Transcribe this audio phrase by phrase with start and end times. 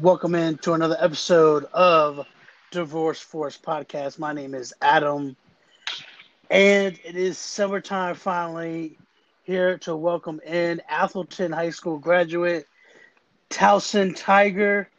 [0.00, 2.26] Welcome in to another episode of
[2.70, 4.18] Divorce Force Podcast.
[4.18, 5.36] My name is Adam,
[6.50, 8.98] and it is summertime finally.
[9.44, 12.66] Here to welcome in Atholton High School graduate
[13.48, 14.90] Towson Tiger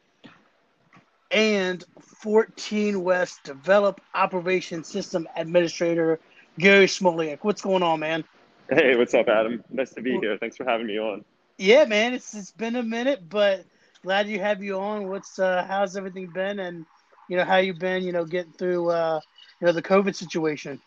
[1.29, 6.19] and 14 West Develop Operation System Administrator
[6.57, 7.39] Gary Smolyak.
[7.43, 8.23] What's going on, man?
[8.67, 9.63] Hey, what's up, Adam?
[9.69, 10.37] Nice to be here.
[10.39, 11.23] Thanks for having me on.
[11.59, 13.63] Yeah, man, it's it's been a minute, but
[14.03, 15.09] glad you have you on.
[15.09, 16.85] What's uh, how's everything been, and
[17.29, 19.19] you know how you've been, you know, getting through uh,
[19.59, 20.79] you know the COVID situation.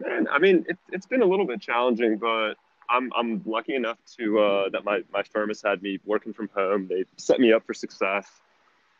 [0.00, 2.54] Man, I mean, it, it's been a little bit challenging, but
[2.88, 6.48] I'm I'm lucky enough to uh, that my my firm has had me working from
[6.54, 6.86] home.
[6.88, 8.28] They set me up for success,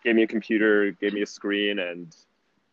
[0.05, 2.15] gave me a computer, gave me a screen, and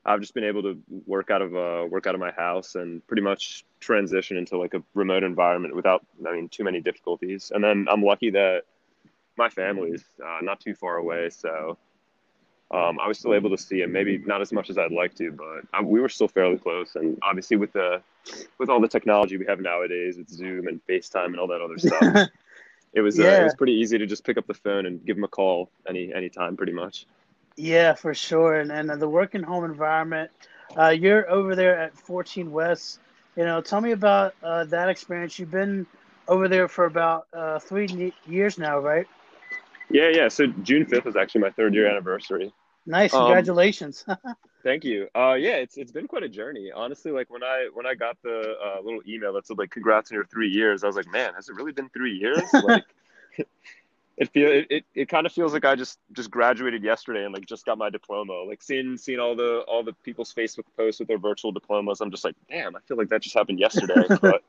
[0.06, 3.06] I've just been able to work out of uh, work out of my house and
[3.08, 7.52] pretty much transition into like a remote environment without I mean too many difficulties.
[7.54, 8.64] And then I'm lucky that
[9.38, 11.78] my family's uh, not too far away, so
[12.70, 13.92] um, I was still able to see him.
[13.92, 16.96] Maybe not as much as I'd like to, but I, we were still fairly close.
[16.96, 18.02] And obviously, with the
[18.58, 21.78] with all the technology we have nowadays, with Zoom and FaceTime and all that other
[21.78, 22.30] stuff,
[22.94, 25.18] it was uh, it was pretty easy to just pick up the phone and give
[25.18, 27.06] him a call any any time, pretty much.
[27.56, 28.60] Yeah, for sure.
[28.60, 30.32] And and the working home environment.
[30.78, 33.00] Uh, you're over there at 14 West.
[33.38, 35.40] You know, tell me about uh, that experience.
[35.40, 35.88] You've been
[36.28, 39.08] over there for about uh, three years now, right?
[39.90, 40.28] Yeah, yeah.
[40.28, 42.54] So June fifth is actually my third year anniversary.
[42.86, 44.06] Nice, um, congratulations.
[44.08, 44.18] Um,
[44.64, 45.08] thank you.
[45.16, 46.72] Uh, yeah, it's it's been quite a journey.
[46.74, 50.12] Honestly, like when I when I got the uh, little email that said like congrats
[50.12, 52.42] on your three years, I was like, man, has it really been three years?
[52.54, 52.84] Like,
[54.18, 57.34] it feel it, it, it kind of feels like I just just graduated yesterday and
[57.34, 58.34] like just got my diploma.
[58.48, 62.10] Like seeing seeing all the all the people's Facebook posts with their virtual diplomas, I'm
[62.10, 64.08] just like, damn, I feel like that just happened yesterday.
[64.22, 64.44] but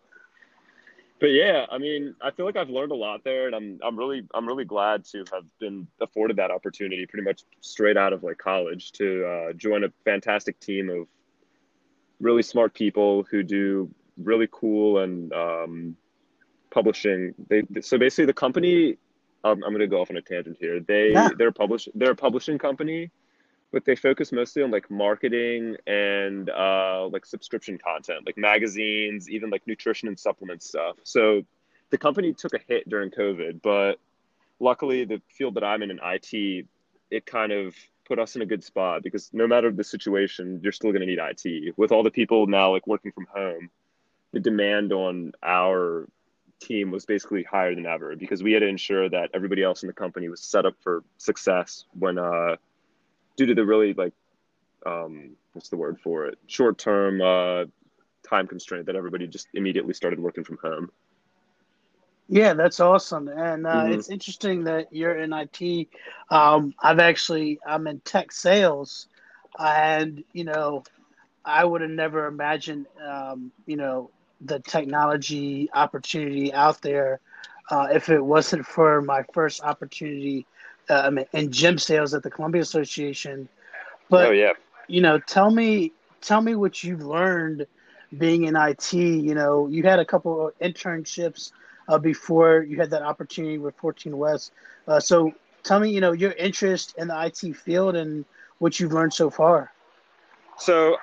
[1.21, 3.99] but yeah, I mean, I feel like I've learned a lot there, and I'm I'm
[3.99, 8.23] really I'm really glad to have been afforded that opportunity, pretty much straight out of
[8.23, 11.09] like college, to uh, join a fantastic team of
[12.21, 15.97] really smart people who do really cool and um,
[16.71, 17.35] publishing.
[17.49, 18.97] They so basically the company.
[19.45, 20.81] Um, I'm going to go off on a tangent here.
[20.81, 21.29] They yeah.
[21.37, 23.11] they're publish they're a publishing company
[23.73, 29.51] but they focus mostly on like marketing and uh, like subscription content, like magazines, even
[29.51, 30.97] like nutrition and supplement stuff.
[31.05, 31.43] So
[31.91, 33.99] the company took a hit during COVID, but
[34.61, 36.67] luckily the field that I'm in in IT,
[37.11, 37.75] it kind of
[38.07, 41.07] put us in a good spot because no matter the situation, you're still going to
[41.07, 41.75] need IT.
[41.77, 43.71] With all the people now like working from home,
[44.33, 46.09] the demand on our
[46.61, 49.87] team was basically higher than ever because we had to ensure that everybody else in
[49.87, 52.57] the company was set up for success when uh,
[53.39, 54.13] due to the really like
[54.85, 57.65] um, what's the word for it short term uh,
[58.29, 60.91] time constraint that everybody just immediately started working from home.
[62.29, 63.93] Yeah, that's awesome, and uh, mm-hmm.
[63.95, 65.89] it's interesting that you're in IT.
[66.31, 69.07] Um, I've actually I'm in tech sales,
[69.59, 70.83] and you know,
[71.47, 74.11] I would have never imagined um, you know
[74.43, 77.21] the technology opportunity out there
[77.71, 80.47] uh, if it wasn't for my first opportunity
[80.89, 83.49] uh, in gym sales at the Columbia Association.
[84.09, 84.53] But oh, yeah.
[84.87, 87.67] you know, tell me tell me what you've learned
[88.17, 88.93] being in IT.
[88.93, 91.53] You know, you had a couple of internships
[91.89, 94.53] uh, before you had that opportunity with 14 West.
[94.87, 95.33] Uh, so
[95.63, 98.25] tell me, you know, your interest in the IT field and
[98.59, 99.73] what you've learned so far.
[100.59, 100.97] So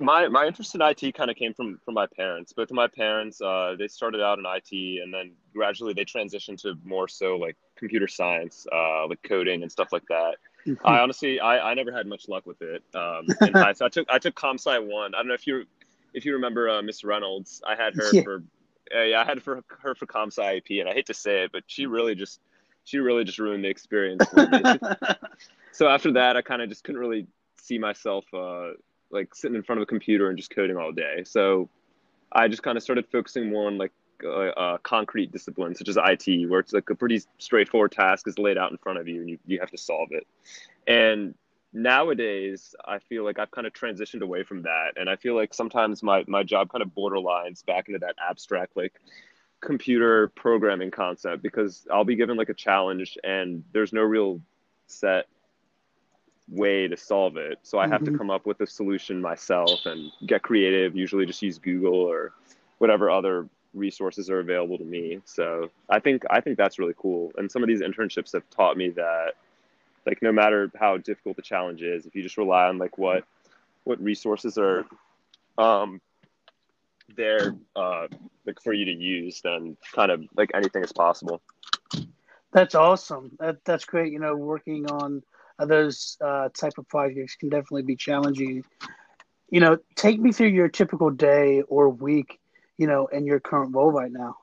[0.00, 2.52] my my interest in IT kind of came from from my parents.
[2.52, 6.60] Both of my parents, uh, they started out in IT, and then gradually they transitioned
[6.62, 10.36] to more so like computer science, uh, like coding and stuff like that.
[10.66, 10.86] Mm-hmm.
[10.86, 12.82] I honestly, I, I never had much luck with it.
[12.94, 15.14] Um, I took I took comp sci one.
[15.14, 15.64] I don't know if you
[16.14, 17.62] if you remember uh, Miss Reynolds.
[17.66, 18.22] I had her yeah.
[18.22, 18.42] for
[18.94, 21.44] uh, yeah, I had for her for comp sci IP, and I hate to say
[21.44, 22.40] it, but she really just
[22.84, 24.62] she really just ruined the experience for me.
[25.72, 27.26] so after that, I kind of just couldn't really
[27.60, 28.70] see myself uh,
[29.10, 31.22] like sitting in front of a computer and just coding all day.
[31.24, 31.68] So
[32.32, 33.92] I just kind of started focusing more on like
[34.82, 38.70] concrete disciplines such as IT, where it's like a pretty straightforward task is laid out
[38.70, 40.26] in front of you and you, you have to solve it.
[40.86, 41.34] And
[41.72, 44.92] nowadays, I feel like I've kind of transitioned away from that.
[44.96, 48.76] And I feel like sometimes my, my job kind of borderlines back into that abstract,
[48.76, 49.00] like
[49.60, 54.40] computer programming concept because I'll be given like a challenge and there's no real
[54.86, 55.26] set
[56.48, 57.58] way to solve it.
[57.62, 58.12] So I have mm-hmm.
[58.12, 62.32] to come up with a solution myself and get creative, usually just use Google or
[62.78, 65.20] whatever other resources are available to me.
[65.24, 67.32] So I think I think that's really cool.
[67.36, 69.32] And some of these internships have taught me that
[70.06, 73.24] like no matter how difficult the challenge is, if you just rely on like what
[73.84, 74.84] what resources are
[75.58, 76.00] um
[77.16, 78.06] there uh
[78.46, 81.40] like for you to use, then kind of like anything is possible.
[82.52, 83.32] That's awesome.
[83.38, 84.12] That that's great.
[84.12, 85.22] You know, working on
[85.58, 88.64] those uh, type of projects can definitely be challenging.
[89.50, 92.38] You know, take me through your typical day or week.
[92.78, 94.36] You know, in your current role right now.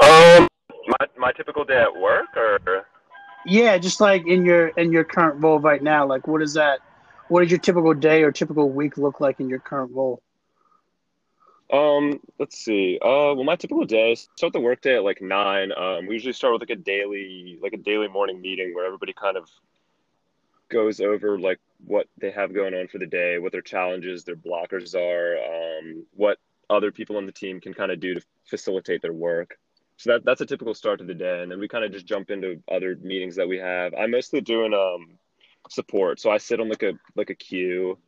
[0.00, 0.48] Um,
[0.86, 2.86] my my typical day at work, or
[3.44, 6.06] yeah, just like in your in your current role right now.
[6.06, 6.80] Like, what is that?
[7.28, 10.22] What does your typical day or typical week look like in your current role?
[11.70, 12.98] Um, let's see.
[13.02, 15.70] Uh, well, my typical day is start the workday at like nine.
[15.72, 19.12] Um, we usually start with like a daily, like a daily morning meeting where everybody
[19.12, 19.50] kind of
[20.70, 24.36] goes over like what they have going on for the day, what their challenges, their
[24.36, 26.38] blockers are, um, what
[26.70, 29.58] other people on the team can kind of do to facilitate their work.
[29.96, 32.06] So that that's a typical start to the day, and then we kind of just
[32.06, 33.92] jump into other meetings that we have.
[33.94, 35.18] I'm mostly doing um
[35.68, 37.98] support, so I sit on like a like a queue,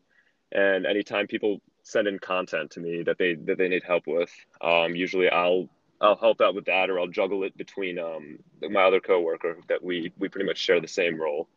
[0.52, 4.30] and anytime people send in content to me that they that they need help with.
[4.60, 5.68] Um, usually I'll
[6.00, 8.38] I'll help out with that, or I'll juggle it between um,
[8.70, 11.48] my other coworker that we we pretty much share the same role.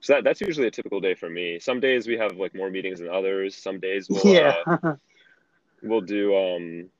[0.00, 1.60] So that, that's usually a typical day for me.
[1.60, 3.56] Some days we have like more meetings than others.
[3.56, 4.56] Some days we'll yeah.
[4.66, 4.94] uh,
[5.82, 6.90] we'll do um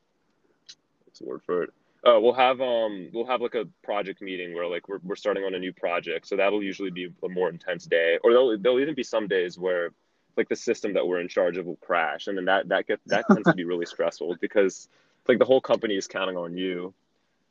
[1.04, 1.70] what's the word for it?
[2.04, 5.44] Oh, we'll have um we'll have like a project meeting where like we're we're starting
[5.44, 6.28] on a new project.
[6.28, 8.18] So that'll usually be a more intense day.
[8.22, 9.90] Or there'll there'll even be some days where
[10.36, 12.26] like the system that we're in charge of will crash.
[12.26, 14.88] And then that that gets that tends to be really stressful because
[15.28, 16.94] like the whole company is counting on you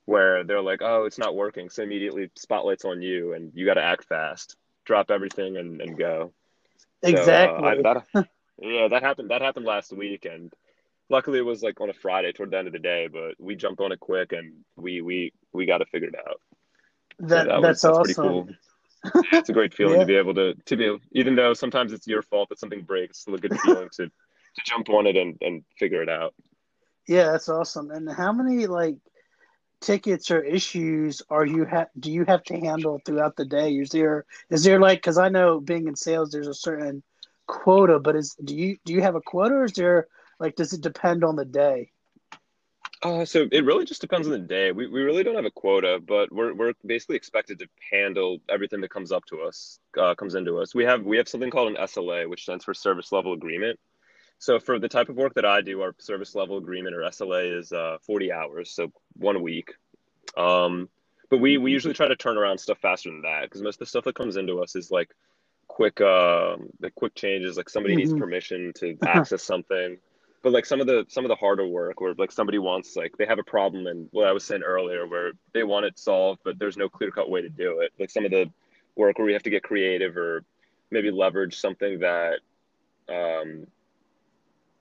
[0.06, 1.70] where they're like oh it's not working.
[1.70, 4.56] So immediately spotlights on you and you got to act fast.
[4.86, 6.32] Drop everything and, and go.
[7.04, 8.28] Exactly so, uh, I, that,
[8.62, 10.54] yeah that happened that happened last week and
[11.10, 13.56] luckily it was like on a friday toward the end of the day but we
[13.56, 16.40] jumped on it quick and we we we got it figured out.
[17.20, 18.24] That, so that that's, was, that's awesome.
[18.24, 18.50] cool
[19.32, 20.02] it's a great feeling yeah.
[20.02, 23.12] to be able to to be even though sometimes it's your fault that something breaks,
[23.12, 26.34] it's still a good feeling to to jump on it and and figure it out.
[27.08, 27.92] Yeah, that's awesome.
[27.92, 28.98] And how many like
[29.82, 33.74] tickets or issues are you have do you have to handle throughout the day?
[33.74, 37.04] Is there is there like because I know being in sales, there's a certain
[37.48, 40.08] quota, but is do you do you have a quota or is there
[40.40, 41.92] like does it depend on the day?
[43.04, 44.72] Uh, so it really just depends on the day.
[44.72, 48.82] We, we really don't have a quota, but we're, we're basically expected to handle everything
[48.82, 50.76] that comes up to us, uh, comes into us.
[50.76, 53.80] We have we have something called an SLA, which stands for Service Level Agreement.
[54.38, 57.60] So for the type of work that I do, our service level agreement or SLA
[57.60, 59.74] is uh, 40 hours, so one week.
[60.36, 60.90] Um,
[61.30, 63.80] but we we usually try to turn around stuff faster than that because most of
[63.80, 65.10] the stuff that comes into us is like
[65.68, 68.12] quick uh, the quick changes, like somebody mm-hmm.
[68.12, 69.98] needs permission to access something
[70.42, 73.16] but like some of the some of the harder work where like somebody wants like
[73.18, 76.42] they have a problem and what I was saying earlier where they want it solved
[76.44, 77.92] but there's no clear cut way to do it.
[78.00, 78.50] Like some of the
[78.96, 80.44] work where we have to get creative or
[80.90, 82.40] maybe leverage something that
[83.10, 83.68] um,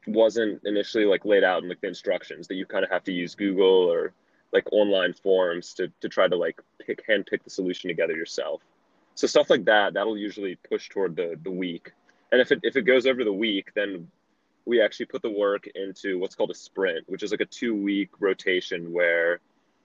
[0.06, 3.12] wasn't initially like laid out in like the instructions that you kind of have to
[3.12, 4.12] use Google or
[4.52, 8.62] like online forums to to try to like pick hand pick the solution together yourself.
[9.14, 11.92] So stuff like that that'll usually push toward the the week.
[12.32, 14.08] And if it if it goes over the week, then
[14.70, 17.75] we actually put the work into what's called a sprint, which is like a two
[17.75, 19.40] week rotation where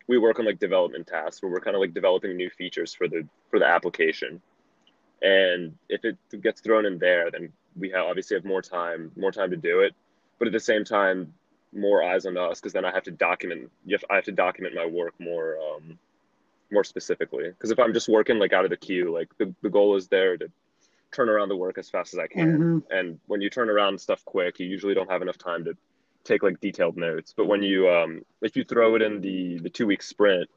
[0.07, 3.07] we work on like development tasks where we're kind of like developing new features for
[3.07, 4.39] the for the application.
[5.23, 9.31] And if it gets thrown in there, then we have obviously have more time, more
[9.31, 9.95] time to do it.
[10.37, 11.33] But at the same time,
[11.73, 13.71] more eyes on us because then I have to document.
[13.89, 15.97] Have, I have to document my work more, um,
[16.71, 17.47] more specifically.
[17.47, 20.09] Because if I'm just working like out of the queue, like the, the goal is
[20.09, 20.51] there to
[21.15, 22.57] turn around the work as fast as I can.
[22.57, 22.79] Mm-hmm.
[22.91, 25.73] And when you turn around stuff quick, you usually don't have enough time to
[26.23, 27.33] take like detailed notes.
[27.35, 30.49] But when you um, if you throw it in the the two week sprint,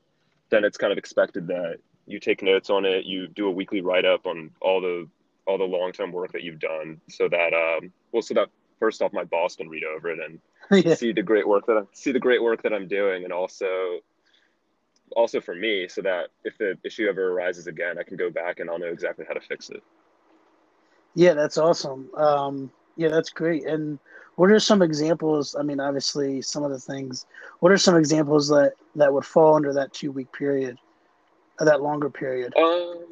[0.50, 3.04] then it's kind of expected that you take notes on it.
[3.04, 5.06] You do a weekly write up on all the
[5.46, 8.48] all the long term work that you've done, so that um, well, so that
[8.80, 10.40] first off, my boss can read over it and
[10.84, 10.94] yeah.
[10.94, 14.00] see the great work that I see the great work that I'm doing, and also
[15.16, 18.60] also for me, so that if the issue ever arises again, I can go back
[18.60, 19.82] and I'll know exactly how to fix it.
[21.14, 22.10] Yeah, that's awesome.
[22.14, 23.66] Um, yeah, that's great.
[23.66, 23.98] And
[24.36, 25.56] what are some examples?
[25.58, 27.26] I mean, obviously, some of the things.
[27.60, 30.78] What are some examples that that would fall under that two week period,
[31.58, 32.54] or that longer period?
[32.56, 33.04] Um,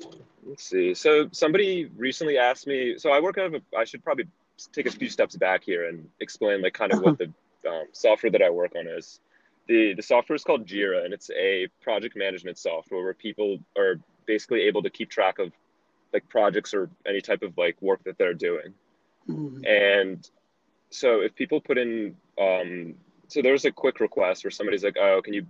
[0.46, 0.94] let's see.
[0.94, 2.96] So somebody recently asked me.
[2.98, 3.54] So I work out of.
[3.54, 4.26] A, I should probably
[4.72, 7.32] take a few steps back here and explain like kind of what the
[7.68, 9.20] um, software that I work on is.
[9.66, 13.98] The the software is called Jira, and it's a project management software where people are
[14.26, 15.52] basically able to keep track of
[16.12, 18.74] like projects or any type of like work that they're doing.
[19.28, 19.64] Mm-hmm.
[19.66, 20.30] And
[20.90, 22.94] so if people put in, um,
[23.28, 25.46] so there's a quick request where somebody's like, oh, can you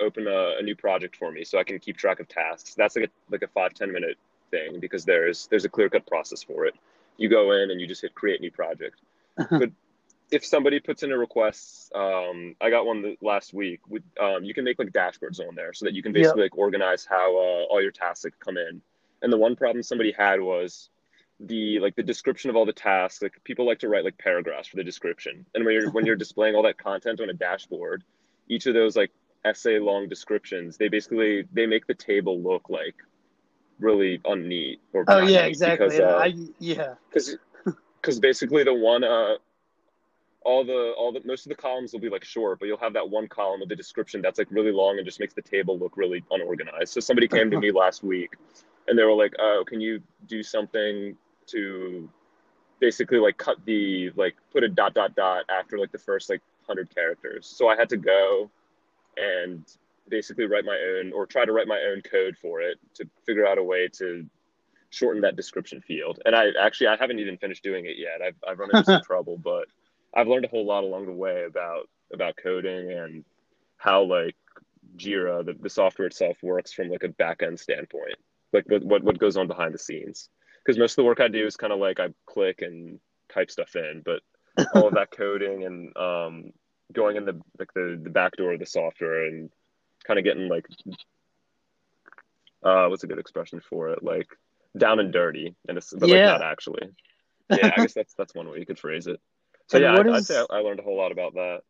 [0.00, 2.74] open a, a, new project for me so I can keep track of tasks?
[2.74, 4.16] That's like a, like a five ten minute
[4.50, 6.74] thing because there's, there's a clear cut process for it.
[7.18, 9.00] You go in and you just hit create new project.
[9.38, 9.58] Uh-huh.
[9.58, 9.70] But
[10.32, 13.80] if somebody puts in a request, um, I got one last week.
[13.88, 16.52] With, um, you can make like dashboards on there so that you can basically yep.
[16.52, 18.80] like organize how uh, all your tasks like, come in.
[19.22, 20.90] And the one problem somebody had was
[21.40, 23.22] the like the description of all the tasks.
[23.22, 26.16] Like people like to write like paragraphs for the description, and when you're when you're
[26.16, 28.04] displaying all that content on a dashboard,
[28.48, 29.10] each of those like
[29.44, 32.94] essay long descriptions, they basically they make the table look like
[33.80, 37.36] really unneat or oh yeah exactly because, uh, I, yeah because
[38.00, 39.34] because basically the one uh
[40.44, 42.92] all the all the most of the columns will be like short, but you'll have
[42.94, 45.78] that one column with the description that's like really long and just makes the table
[45.78, 46.92] look really unorganized.
[46.92, 48.36] So somebody came to me last week
[48.88, 52.08] and they were like, "Oh, can you do something to
[52.80, 56.40] basically like cut the like put a dot dot dot after like the first like
[56.66, 58.50] 100 characters." So I had to go
[59.16, 59.64] and
[60.08, 63.46] basically write my own or try to write my own code for it to figure
[63.46, 64.26] out a way to
[64.90, 66.20] shorten that description field.
[66.26, 68.20] And I actually I haven't even finished doing it yet.
[68.22, 69.66] I've I've run into some trouble, but
[70.14, 73.24] I've learned a whole lot along the way about about coding and
[73.78, 74.36] how like
[74.96, 78.16] Jira, the, the software itself, works from like a back end standpoint,
[78.52, 80.28] like what, what what goes on behind the scenes.
[80.64, 83.00] Because most of the work I do is kind of like I click and
[83.32, 84.20] type stuff in, but
[84.74, 86.52] all of that coding and um,
[86.92, 89.50] going in the like the the back door of the software and
[90.04, 90.66] kind of getting like
[92.62, 94.02] uh, what's a good expression for it?
[94.02, 94.28] Like
[94.76, 96.32] down and dirty, and it's but yeah.
[96.32, 96.88] like not actually.
[97.50, 99.20] Yeah, I guess that's that's one way you could phrase it.
[99.66, 101.60] So and yeah, I, would say I learned a whole lot about that.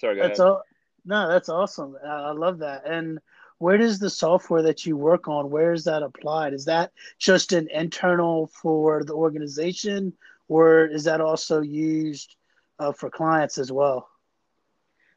[0.00, 0.50] Sorry, go that's ahead.
[0.50, 0.62] All,
[1.04, 1.96] no, that's awesome.
[2.04, 2.86] I love that.
[2.86, 3.20] And
[3.60, 5.50] where does the software that you work on?
[5.50, 6.54] Where is that applied?
[6.54, 10.14] Is that just an internal for the organization,
[10.48, 12.36] or is that also used
[12.78, 14.08] uh, for clients as well?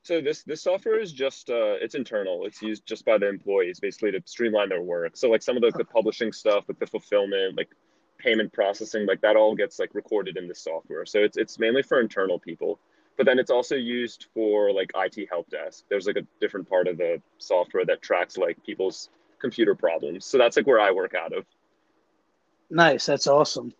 [0.01, 2.45] So this this software is just uh, it's internal.
[2.45, 5.15] It's used just by the employees, basically to streamline their work.
[5.15, 7.69] So like some of the, the publishing stuff, like the fulfillment, like
[8.17, 11.05] payment processing, like that all gets like recorded in the software.
[11.05, 12.77] So it's it's mainly for internal people,
[13.17, 15.85] but then it's also used for like IT help desk.
[15.89, 20.25] There's like a different part of the software that tracks like people's computer problems.
[20.25, 21.45] So that's like where I work out of.
[22.69, 23.73] Nice, that's awesome.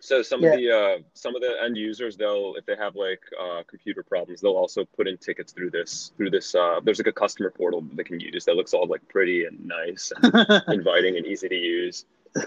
[0.00, 0.50] So some yeah.
[0.50, 4.02] of the uh, some of the end users, they'll if they have like uh, computer
[4.02, 6.54] problems, they'll also put in tickets through this through this.
[6.54, 9.44] Uh, there's like a customer portal that they can use that looks all like pretty
[9.44, 12.04] and nice and inviting and easy to use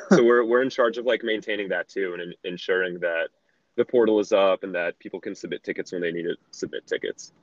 [0.10, 3.30] so we're we're in charge of like maintaining that too and in, ensuring that
[3.76, 6.88] the portal is up and that people can submit tickets when they need to submit
[6.88, 7.34] tickets.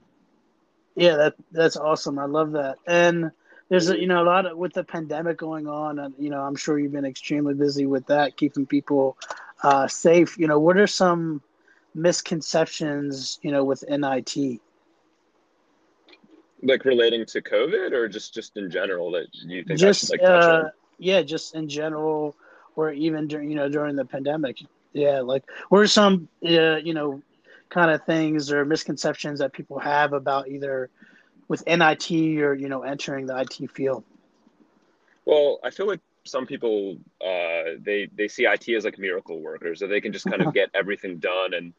[0.94, 2.18] Yeah, that that's awesome.
[2.18, 2.76] I love that.
[2.86, 3.30] And
[3.68, 6.40] there's a, you know a lot of with the pandemic going on, and you know
[6.40, 9.16] I'm sure you've been extremely busy with that, keeping people
[9.62, 10.38] uh, safe.
[10.38, 11.40] You know, what are some
[11.94, 14.60] misconceptions you know with NIT?
[16.62, 20.44] Like relating to COVID, or just just in general that you think just, like touch
[20.44, 20.70] uh, on?
[20.98, 22.36] yeah, just in general,
[22.76, 24.58] or even during you know during the pandemic.
[24.92, 27.22] Yeah, like what are some uh, you know
[27.68, 30.90] kind of things or misconceptions that people have about either
[31.48, 34.04] with NIT or you know entering the IT field?
[35.24, 39.80] Well, I feel like some people uh, they they see IT as like miracle workers,
[39.80, 41.72] that they can just kind of get everything done and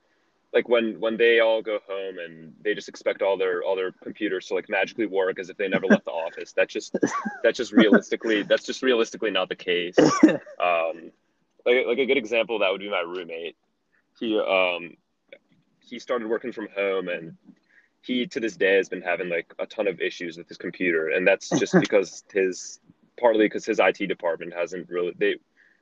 [0.53, 3.91] like when when they all go home and they just expect all their all their
[3.91, 6.95] computers to like magically work as if they never left the office that's just
[7.43, 9.97] that's just realistically that's just realistically not the case
[10.59, 11.11] um
[11.65, 13.55] like, like a good example that would be my roommate
[14.19, 14.95] he um
[15.79, 17.35] he started working from home and
[18.01, 21.09] he to this day has been having like a ton of issues with his computer
[21.09, 22.79] and that's just because his
[23.19, 25.35] partly because his IT department hasn't really they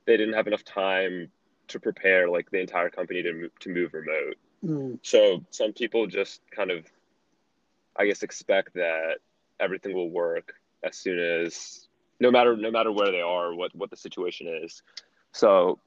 [0.06, 1.30] they didn't have enough time
[1.68, 4.98] to prepare like the entire company to move, to move remote Mm.
[5.02, 6.86] So some people just kind of,
[7.96, 9.16] I guess, expect that
[9.60, 11.88] everything will work as soon as,
[12.20, 14.82] no matter no matter where they are, what what the situation is.
[15.32, 15.78] So,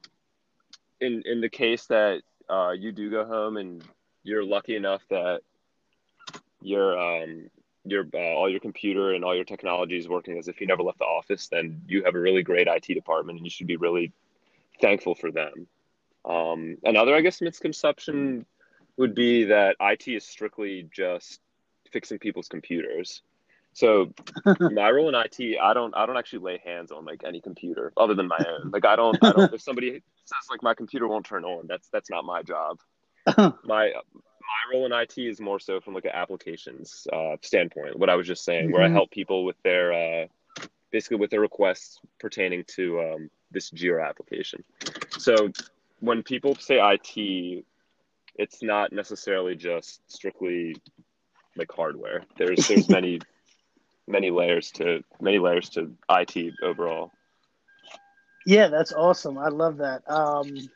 [0.99, 3.83] in in the case that uh, you do go home and
[4.23, 5.41] you're lucky enough that
[6.61, 7.49] your um
[7.85, 10.83] your uh, all your computer and all your technology is working as if you never
[10.83, 13.77] left the office, then you have a really great IT department, and you should be
[13.77, 14.11] really
[14.81, 15.67] thankful for them.
[16.25, 18.45] Um, another, I guess, misconception
[18.97, 21.39] would be that IT is strictly just
[21.91, 23.21] fixing people's computers.
[23.75, 24.13] So
[24.71, 27.91] my role in IT, I don't I don't actually lay hands on like any computer
[27.97, 28.71] other than my own.
[28.71, 31.89] Like I don't I don't if somebody says like my computer won't turn on, that's
[31.89, 32.79] that's not my job.
[33.37, 33.91] my my
[34.71, 37.99] role in IT is more so from like an applications uh, standpoint.
[37.99, 38.73] What I was just saying, mm-hmm.
[38.73, 38.95] where I mm-hmm.
[38.95, 40.27] help people with their uh,
[40.91, 44.63] basically with their requests pertaining to um, this Jira application.
[45.17, 45.51] So
[45.99, 47.65] when people say IT,
[48.35, 50.77] it's not necessarily just strictly
[51.57, 52.23] like hardware.
[52.37, 53.19] There's there's many
[54.07, 57.11] many layers to many layers to IT overall.
[58.45, 59.37] Yeah, that's awesome.
[59.37, 60.09] I love that.
[60.09, 60.69] Um,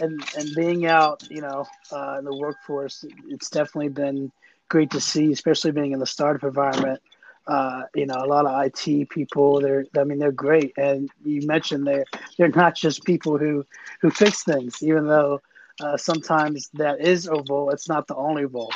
[0.00, 4.32] and and being out, you know, uh, in the workforce, it's definitely been
[4.68, 7.00] great to see, especially being in the startup environment.
[7.46, 9.60] Uh, you know, a lot of IT people.
[9.60, 10.72] They're, I mean, they're great.
[10.78, 12.04] And you mentioned they're
[12.38, 13.66] they're not just people who
[14.00, 15.40] who fix things, even though
[15.82, 17.70] uh, sometimes that is a role.
[17.70, 18.72] It's not the only role.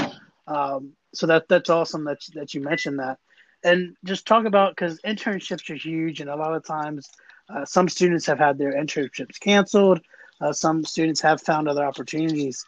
[0.46, 3.18] Um, so that that's awesome that that you mentioned that.
[3.64, 7.08] And just talk about because internships are huge, and a lot of times
[7.48, 10.00] uh, some students have had their internships canceled.
[10.40, 12.64] Uh, some students have found other opportunities.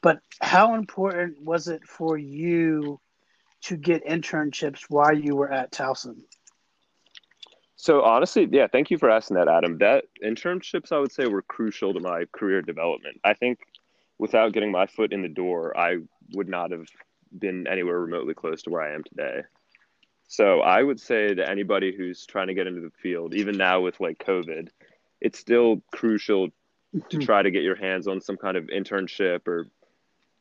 [0.00, 3.00] But how important was it for you
[3.62, 6.22] to get internships while you were at Towson?
[7.76, 9.78] So honestly, yeah, thank you for asking that, Adam.
[9.78, 13.20] That internships, I would say, were crucial to my career development.
[13.24, 13.60] I think
[14.18, 15.98] without getting my foot in the door, I
[16.34, 16.86] would not have
[17.36, 19.42] been anywhere remotely close to where I am today.
[20.28, 23.80] So I would say to anybody who's trying to get into the field, even now
[23.80, 24.68] with like COVID,
[25.22, 27.20] it's still crucial to mm-hmm.
[27.20, 29.68] try to get your hands on some kind of internship or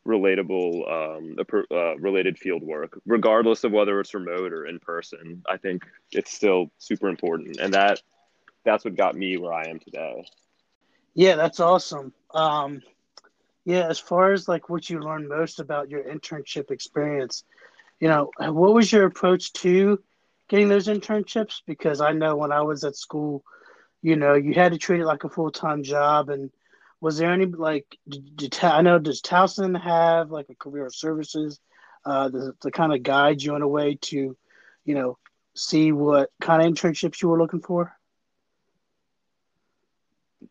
[0.06, 1.36] relatable um,
[1.72, 5.44] uh, related field work regardless of whether it's remote or in person.
[5.50, 8.01] I think it's still super important and that
[8.63, 10.25] that's what got me where i am today.
[11.13, 12.13] Yeah that's awesome.
[12.34, 12.82] Um,
[13.65, 17.44] yeah as far as like what you learned most about your internship experience
[18.00, 20.00] you know what was your approach to
[20.50, 23.44] getting those internships because i know when i was at school
[24.01, 26.51] you know you had to treat it like a full-time job and
[27.00, 31.60] was there any like did, did, I know does Towson have like a career services
[32.06, 32.30] uh,
[32.62, 34.38] to kind of guide you in a way to,
[34.86, 35.18] you know,
[35.56, 37.97] see what kind of internships you were looking for?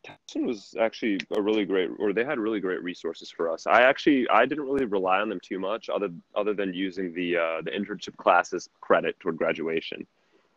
[0.05, 3.67] Towson was actually a really great, or they had really great resources for us.
[3.67, 7.37] I actually I didn't really rely on them too much, other other than using the
[7.37, 10.07] uh, the internship classes credit toward graduation.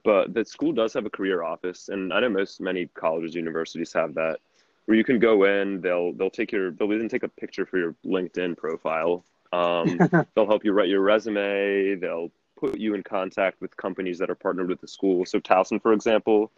[0.04, 3.94] But the school does have a career office, and I know most many colleges, universities
[3.94, 4.40] have that
[4.86, 5.82] where you can go in.
[5.82, 9.24] They'll they'll take your they'll even take a picture for your LinkedIn profile.
[9.54, 9.98] Um,
[10.36, 11.96] they'll help you write your resume.
[11.96, 15.26] They'll put you in contact with companies that are partnered with the school.
[15.26, 16.52] So Towson, for example,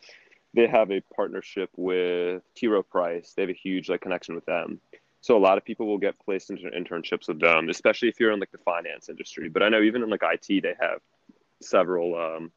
[0.54, 2.68] they have a partnership with T.
[2.68, 3.34] Rowe Price.
[3.36, 4.80] They have a huge like connection with them.
[5.22, 8.32] So a lot of people will get placed into internships with them, especially if you're
[8.32, 9.50] in like the finance industry.
[9.50, 11.00] But I know even in like IT, they have
[11.62, 12.52] several um,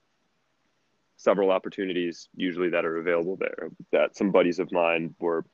[1.17, 3.71] several opportunities usually that are available there.
[3.93, 5.45] That some buddies of mine were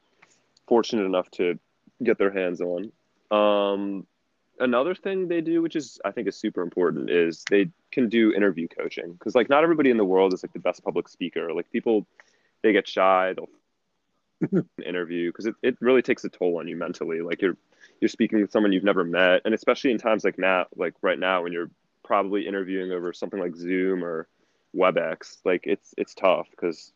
[0.66, 1.58] fortunate enough to
[2.02, 2.92] get their hands on.
[3.30, 4.06] Um,
[4.60, 8.32] another thing they do, which is I think is super important, is they can do
[8.32, 11.52] interview coaching because like not everybody in the world is like the best public speaker.
[11.52, 12.06] Like people,
[12.62, 13.34] they get shy.
[13.34, 17.20] They'll interview because it, it really takes a toll on you mentally.
[17.20, 17.56] Like you're
[18.00, 21.18] you're speaking with someone you've never met, and especially in times like now, like right
[21.18, 21.70] now when you're
[22.04, 24.28] probably interviewing over something like Zoom or
[24.74, 26.92] WebEx, like it's it's tough because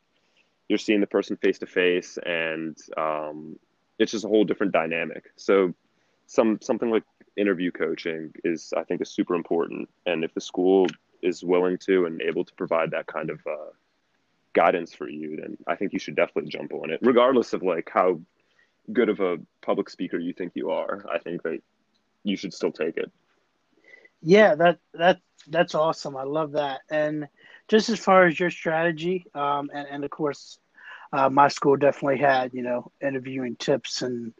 [0.68, 3.56] you're seeing the person face to face and um,
[3.98, 5.72] it's just a whole different dynamic so
[6.26, 7.04] some something like
[7.36, 10.86] interview coaching is i think is super important and if the school
[11.22, 13.70] is willing to and able to provide that kind of uh,
[14.54, 17.00] guidance for you then i think you should definitely jump on it.
[17.02, 18.20] Regardless of like how
[18.92, 21.60] good of a public speaker you think you are i think that
[22.22, 23.10] you should still take it.
[24.22, 26.16] Yeah that that that's awesome.
[26.16, 26.80] I love that.
[26.90, 27.28] And
[27.68, 30.58] just as far as your strategy, um, and, and of course,
[31.12, 34.32] uh, my school definitely had, you know, interviewing tips and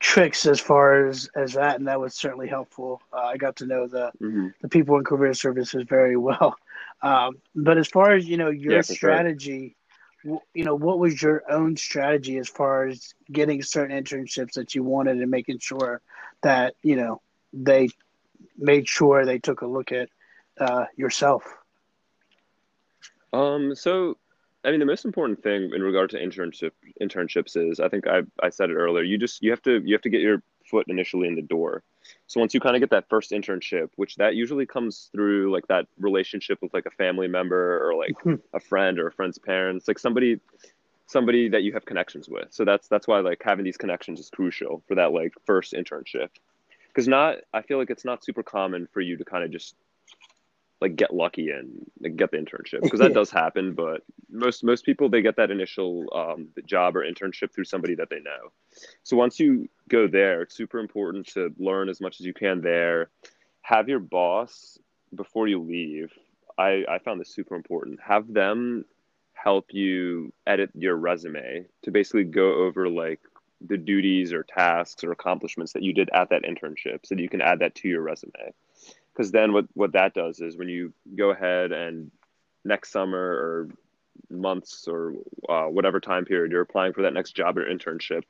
[0.00, 3.00] tricks as far as, as that, and that was certainly helpful.
[3.12, 4.48] Uh, I got to know the mm-hmm.
[4.62, 6.56] the people in career services very well.
[7.02, 9.74] Um, but as far as you know, your yeah, strategy,
[10.22, 10.42] sure.
[10.52, 14.84] you know, what was your own strategy as far as getting certain internships that you
[14.84, 16.02] wanted and making sure
[16.42, 17.22] that you know
[17.54, 17.88] they
[18.58, 20.10] made sure they took a look at
[20.58, 21.42] uh, yourself?
[23.32, 24.18] Um, so,
[24.64, 28.22] I mean, the most important thing in regard to internship internships is, I think I
[28.42, 29.02] I said it earlier.
[29.02, 31.82] You just you have to you have to get your foot initially in the door.
[32.26, 35.66] So once you kind of get that first internship, which that usually comes through like
[35.68, 38.14] that relationship with like a family member or like
[38.54, 40.40] a friend or a friend's parents, like somebody
[41.06, 42.48] somebody that you have connections with.
[42.50, 46.28] So that's that's why like having these connections is crucial for that like first internship.
[46.94, 49.74] Cuz not I feel like it's not super common for you to kind of just
[50.80, 55.08] like get lucky and get the internship because that does happen but most most people
[55.08, 58.52] they get that initial um, job or internship through somebody that they know.
[59.02, 62.60] So once you go there it's super important to learn as much as you can
[62.60, 63.10] there.
[63.62, 64.78] Have your boss
[65.14, 66.12] before you leave
[66.58, 68.00] i i found this super important.
[68.00, 68.84] Have them
[69.32, 73.20] help you edit your resume to basically go over like
[73.66, 77.28] the duties or tasks or accomplishments that you did at that internship so that you
[77.28, 78.52] can add that to your resume
[79.14, 82.10] because then what what that does is when you go ahead and
[82.64, 83.68] next summer or
[84.28, 85.14] months or
[85.48, 88.22] uh, whatever time period you're applying for that next job or internship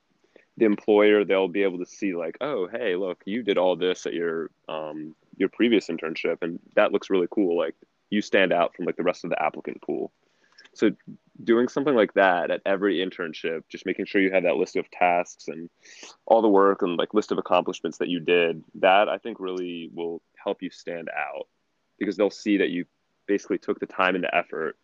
[0.60, 4.06] the employer they'll be able to see like, oh, hey, look, you did all this
[4.06, 7.56] at your um, your previous internship, and that looks really cool.
[7.56, 7.74] Like
[8.10, 10.12] you stand out from like the rest of the applicant pool.
[10.74, 10.90] So
[11.42, 14.90] doing something like that at every internship, just making sure you have that list of
[14.90, 15.70] tasks and
[16.26, 19.90] all the work and like list of accomplishments that you did, that I think really
[19.94, 21.46] will help you stand out
[21.98, 22.84] because they'll see that you
[23.26, 24.76] basically took the time and the effort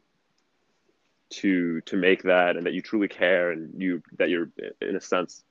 [1.28, 4.48] to to make that and that you truly care and you that you're
[4.80, 5.42] in a sense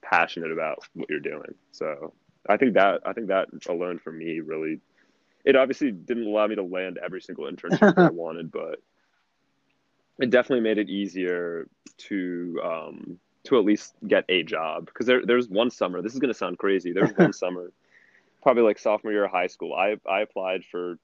[0.00, 1.54] passionate about what you're doing.
[1.72, 2.14] So
[2.48, 4.80] I think that I think that alone for me really
[5.44, 8.80] it obviously didn't allow me to land every single internship that I wanted, but
[10.18, 15.24] it definitely made it easier to um, to at least get a job because there
[15.24, 16.02] there's one summer.
[16.02, 16.92] This is gonna sound crazy.
[16.92, 17.72] There's one summer,
[18.42, 19.74] probably like sophomore year of high school.
[19.74, 20.98] I I applied for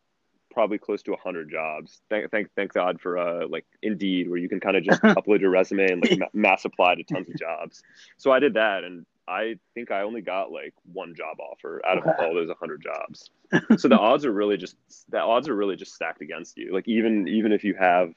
[0.50, 2.00] probably close to 100 jobs.
[2.08, 5.40] Thank thank thank God for uh like Indeed where you can kind of just upload
[5.40, 7.82] your resume and like mass apply to tons of jobs.
[8.16, 11.98] So I did that and I think I only got like one job offer out
[11.98, 13.30] of all those 100 jobs.
[13.78, 14.76] So the odds are really just
[15.10, 16.72] the odds are really just stacked against you.
[16.72, 18.12] Like even even if you have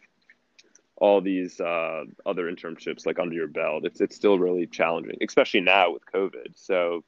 [0.97, 5.61] all these uh, other internships like under your belt, it's it's still really challenging, especially
[5.61, 6.53] now with COVID.
[6.55, 7.03] So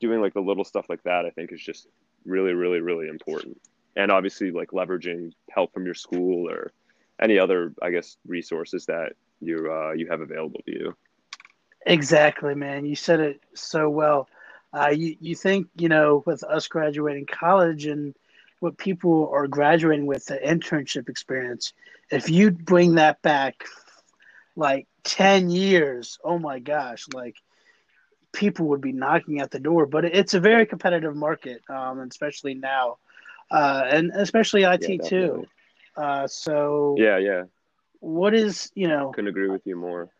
[0.00, 1.88] doing like the little stuff like that, I think is just
[2.24, 3.60] really, really, really important.
[3.96, 6.72] And obviously, like leveraging help from your school or
[7.20, 10.96] any other, I guess, resources that you uh, you have available to you.
[11.86, 12.84] Exactly, man.
[12.84, 14.28] You said it so well.
[14.72, 18.14] Uh, you you think you know with us graduating college and
[18.60, 21.72] what people are graduating with the internship experience.
[22.10, 23.64] If you bring that back
[24.56, 27.36] like 10 years, oh my gosh, like
[28.36, 29.86] people would be knocking at the door.
[29.86, 32.98] But it's a very competitive market, um, especially now,
[33.50, 35.46] uh, and especially IT yeah, too.
[35.96, 37.44] Uh, so yeah, yeah.
[38.00, 39.10] What is you know?
[39.10, 40.10] Couldn't agree with you more.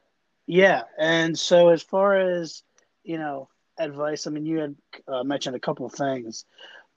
[0.47, 2.63] Yeah, and so as far as
[3.05, 3.49] you know,
[3.79, 4.27] advice.
[4.27, 4.77] I mean, you had
[5.07, 6.45] uh, mentioned a couple of things,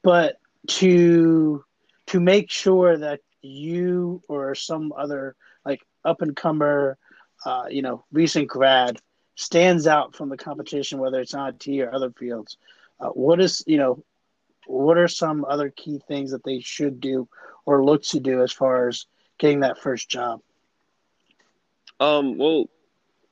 [0.03, 1.63] but to
[2.07, 6.97] to make sure that you or some other like up and comer,
[7.45, 8.99] uh, you know, recent grad
[9.39, 12.57] stands out from the competition, whether it's on IT or other fields.
[12.99, 14.03] Uh, what is you know,
[14.67, 17.25] what are some other key things that they should do
[17.65, 19.05] or look to do as far as
[19.37, 20.41] getting that first job?
[22.01, 22.69] Um, well,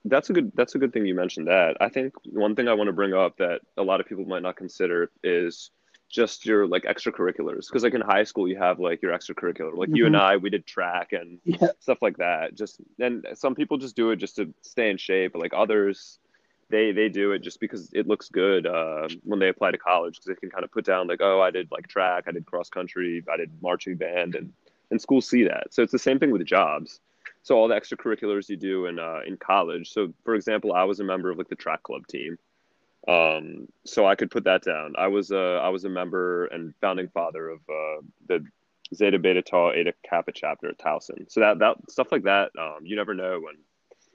[0.05, 1.75] that's a good that's a good thing you mentioned that.
[1.81, 4.43] I think one thing I want to bring up that a lot of people might
[4.43, 5.71] not consider is
[6.09, 9.89] just your like extracurriculars because like in high school you have like your extracurricular like
[9.89, 9.95] mm-hmm.
[9.95, 10.25] you and mm-hmm.
[10.25, 11.67] i we did track and yeah.
[11.79, 15.33] stuff like that just and some people just do it just to stay in shape
[15.33, 16.19] but like others
[16.69, 20.15] they they do it just because it looks good uh, when they apply to college
[20.15, 22.45] because they can kind of put down like oh i did like track i did
[22.45, 24.51] cross country i did marching band and
[24.91, 26.99] and schools see that so it's the same thing with jobs
[27.43, 30.99] so all the extracurriculars you do in uh, in college so for example i was
[30.99, 32.37] a member of like the track club team
[33.07, 34.93] um, so I could put that down.
[34.97, 38.45] I was a I was a member and founding father of uh, the
[38.93, 41.31] Zeta Beta Tau Eta Kappa chapter at Towson.
[41.31, 43.55] So that that stuff like that, um, you never know when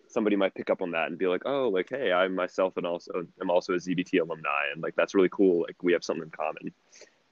[0.09, 2.87] somebody might pick up on that and be like, oh, like hey, I myself and
[2.87, 5.62] also am also a ZBT alumni, and like that's really cool.
[5.62, 6.72] Like we have something in common.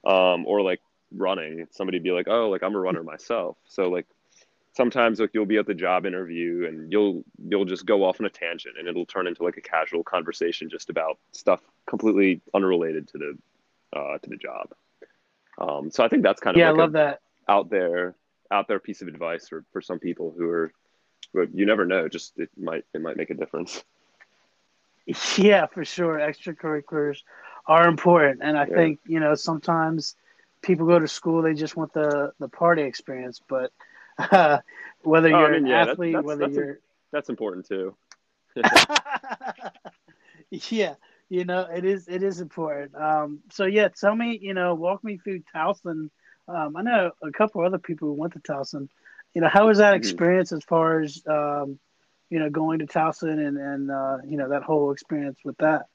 [0.03, 3.57] Um, or like running, somebody be like, oh, like I'm a runner myself.
[3.67, 4.07] So like
[4.73, 8.25] sometimes like you'll be at the job interview and you'll you'll just go off on
[8.25, 13.07] a tangent and it'll turn into like a casual conversation just about stuff completely unrelated
[13.07, 13.37] to the
[13.97, 14.69] uh, to the job.
[15.57, 18.15] Um, so I think that's kind of yeah, like I love that out there
[18.51, 20.71] out there piece of advice for, for some people who are
[21.33, 23.83] but you never know just it might it might make a difference
[25.37, 27.19] yeah for sure extracurriculars
[27.67, 28.75] are important and i yeah.
[28.75, 30.15] think you know sometimes
[30.61, 33.71] people go to school they just want the the party experience but
[34.31, 34.59] uh,
[35.03, 36.79] whether oh, you're I mean, an yeah, athlete, that's, whether that's you're
[37.11, 37.95] that's important too.
[40.49, 40.95] yeah,
[41.29, 42.95] you know it is it is important.
[42.95, 46.09] Um, so yeah, tell me, you know, walk me through Towson.
[46.47, 48.89] Um, I know a couple other people who went to Towson.
[49.33, 49.97] You know, how was that mm-hmm.
[49.97, 50.57] experience mm-hmm.
[50.57, 51.79] as far as um,
[52.29, 55.85] you know going to Towson and and uh, you know that whole experience with that?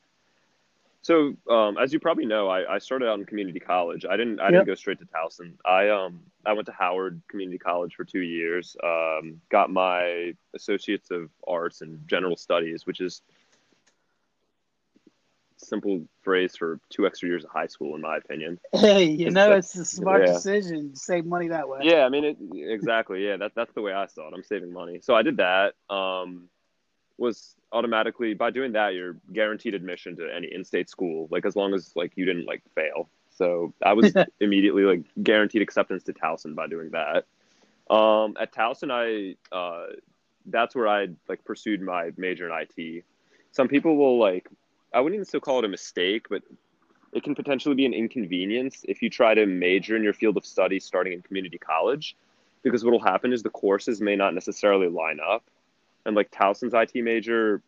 [1.06, 4.04] So, um, as you probably know, I, I, started out in community college.
[4.04, 4.52] I didn't I yep.
[4.52, 5.52] didn't go straight to Towson.
[5.64, 8.76] I um I went to Howard Community College for two years.
[8.82, 13.22] Um, got my Associates of Arts in General Studies, which is
[15.58, 18.58] simple phrase for two extra years of high school, in my opinion.
[18.72, 20.32] Hey, you know, it's a smart yeah.
[20.32, 20.96] decision.
[20.96, 21.82] Save money that way.
[21.82, 23.24] Yeah, I mean, it, exactly.
[23.24, 24.34] Yeah, that, that's the way I saw it.
[24.34, 24.98] I'm saving money.
[25.02, 25.74] So I did that.
[25.88, 26.48] Um,
[27.18, 31.74] was automatically by doing that you're guaranteed admission to any in-state school like as long
[31.74, 33.08] as like you didn't like fail.
[33.30, 37.26] So i was immediately like guaranteed acceptance to towson by doing that.
[37.92, 39.86] Um, at towson i uh,
[40.46, 43.04] that's where i like pursued my major in it
[43.52, 44.48] some people will like
[44.92, 46.42] I wouldn't even still call it a mistake, but
[47.12, 50.44] it can potentially be an inconvenience if you try to major in your field of
[50.44, 52.16] study starting in community college,
[52.62, 55.44] because what will happen is the courses may not necessarily line up,
[56.06, 57.62] and like Towson's IT major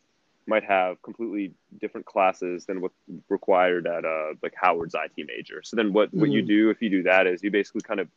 [0.46, 2.92] might have completely different classes than what
[3.28, 5.62] required at uh, like Howard's IT major.
[5.62, 6.46] So then what, what you mm.
[6.46, 8.08] do if you do that is you basically kind of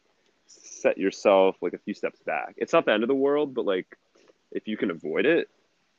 [0.47, 2.53] set yourself like a few steps back.
[2.57, 3.97] It's not the end of the world, but like
[4.51, 5.49] if you can avoid it,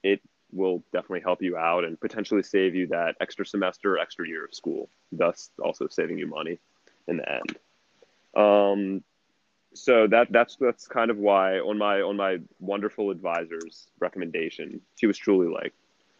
[0.03, 4.45] it will definitely help you out and potentially save you that extra semester, extra year
[4.45, 6.59] of school, thus also saving you money
[7.09, 7.59] in the end.
[8.35, 9.05] Um,
[9.75, 15.07] so that that's that's kind of why on my on my wonderful advisor's recommendation, she
[15.07, 15.73] was truly like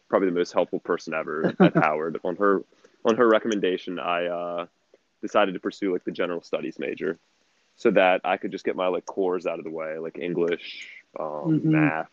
[0.09, 2.19] probably the most helpful person ever at Howard.
[2.23, 2.63] On her
[3.05, 4.65] on her recommendation, I uh,
[5.21, 7.17] decided to pursue like the general studies major,
[7.75, 10.87] so that I could just get my like cores out of the way, like English,
[11.19, 11.71] um, mm-hmm.
[11.71, 12.09] math,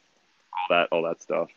[0.52, 1.50] all that all that stuff.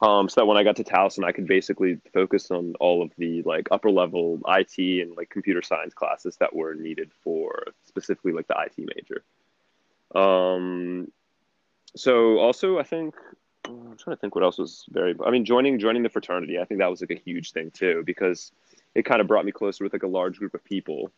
[0.00, 3.12] Um, so that when I got to Towson, I could basically focus on all of
[3.16, 8.32] the like upper level IT and like computer science classes that were needed for specifically
[8.32, 9.22] like the IT major.
[10.14, 11.10] Um,
[11.96, 13.14] so also I think
[13.66, 15.14] I'm trying to think what else was very.
[15.24, 18.02] I mean, joining joining the fraternity, I think that was like a huge thing too
[18.04, 18.52] because
[18.94, 21.10] it kind of brought me closer with like a large group of people.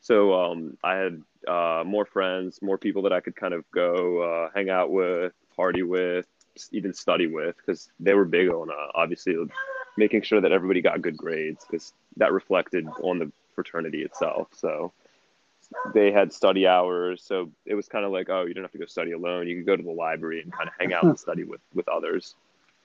[0.00, 4.22] So um, I had uh, more friends, more people that I could kind of go
[4.22, 6.26] uh, hang out with, party with,
[6.72, 9.36] even study with because they were big on uh, obviously
[9.96, 14.48] making sure that everybody got good grades because that reflected on the fraternity itself.
[14.52, 14.92] So
[15.92, 18.78] they had study hours, so it was kind of like, oh, you don't have to
[18.78, 19.48] go study alone.
[19.48, 21.88] You could go to the library and kind of hang out and study with with
[21.88, 22.34] others,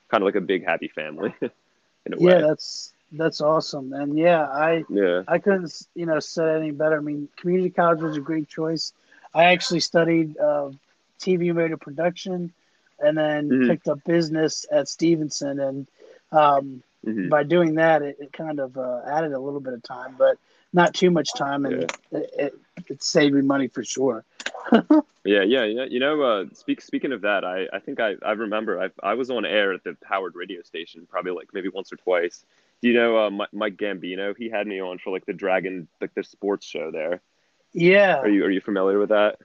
[0.09, 1.33] kind of like a big happy family.
[1.41, 2.41] in a yeah, way.
[2.41, 6.97] that's that's awesome, and yeah, I yeah I couldn't you know say any better.
[6.97, 8.93] I mean, community college was a great choice.
[9.33, 10.71] I actually studied uh,
[11.19, 12.53] TV radio production
[13.01, 13.69] and then mm-hmm.
[13.69, 15.59] picked up business at Stevenson.
[15.59, 15.87] And
[16.31, 17.29] um, mm-hmm.
[17.29, 20.37] by doing that, it, it kind of uh, added a little bit of time, but
[20.71, 22.19] not too much time, and yeah.
[22.19, 22.53] it, it,
[22.87, 24.23] it, saved me money for sure.
[25.23, 25.85] yeah, yeah, yeah.
[25.85, 29.15] You know, uh, speak, speaking of that, I, I think I, I remember I, I
[29.15, 32.45] was on air at the Howard radio station probably like maybe once or twice.
[32.81, 34.35] Do you know uh, Mike Gambino?
[34.37, 37.21] He had me on for like the Dragon, like the sports show there.
[37.73, 38.19] Yeah.
[38.19, 39.37] Are you are you familiar with that?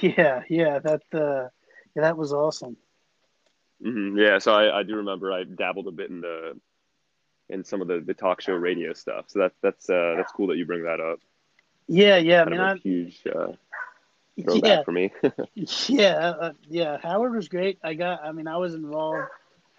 [0.00, 0.78] Yeah, yeah.
[0.78, 1.48] That uh,
[1.94, 2.76] yeah, that was awesome.
[3.84, 4.18] Mm-hmm.
[4.18, 6.58] Yeah, so I, I do remember I dabbled a bit in the
[7.48, 9.26] in some of the, the talk show radio stuff.
[9.28, 11.20] So that that's uh, that's cool that you bring that up.
[11.86, 12.44] Yeah, yeah.
[12.44, 13.52] Kind I mean, huge uh,
[14.42, 14.82] throwback yeah.
[14.82, 15.12] for me.
[15.86, 16.98] yeah, uh, uh, yeah.
[17.02, 17.78] Howard was great.
[17.82, 18.24] I got.
[18.24, 19.28] I mean, I was involved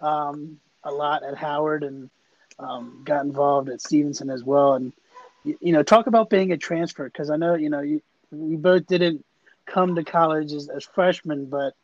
[0.00, 2.10] um, a lot at Howard and
[2.58, 4.74] um, got involved at Stevenson as well.
[4.74, 4.92] And
[5.44, 8.56] you, you know, talk about being a transfer because I know you know you, we
[8.56, 9.24] both didn't
[9.66, 11.74] come to college as, as freshmen, but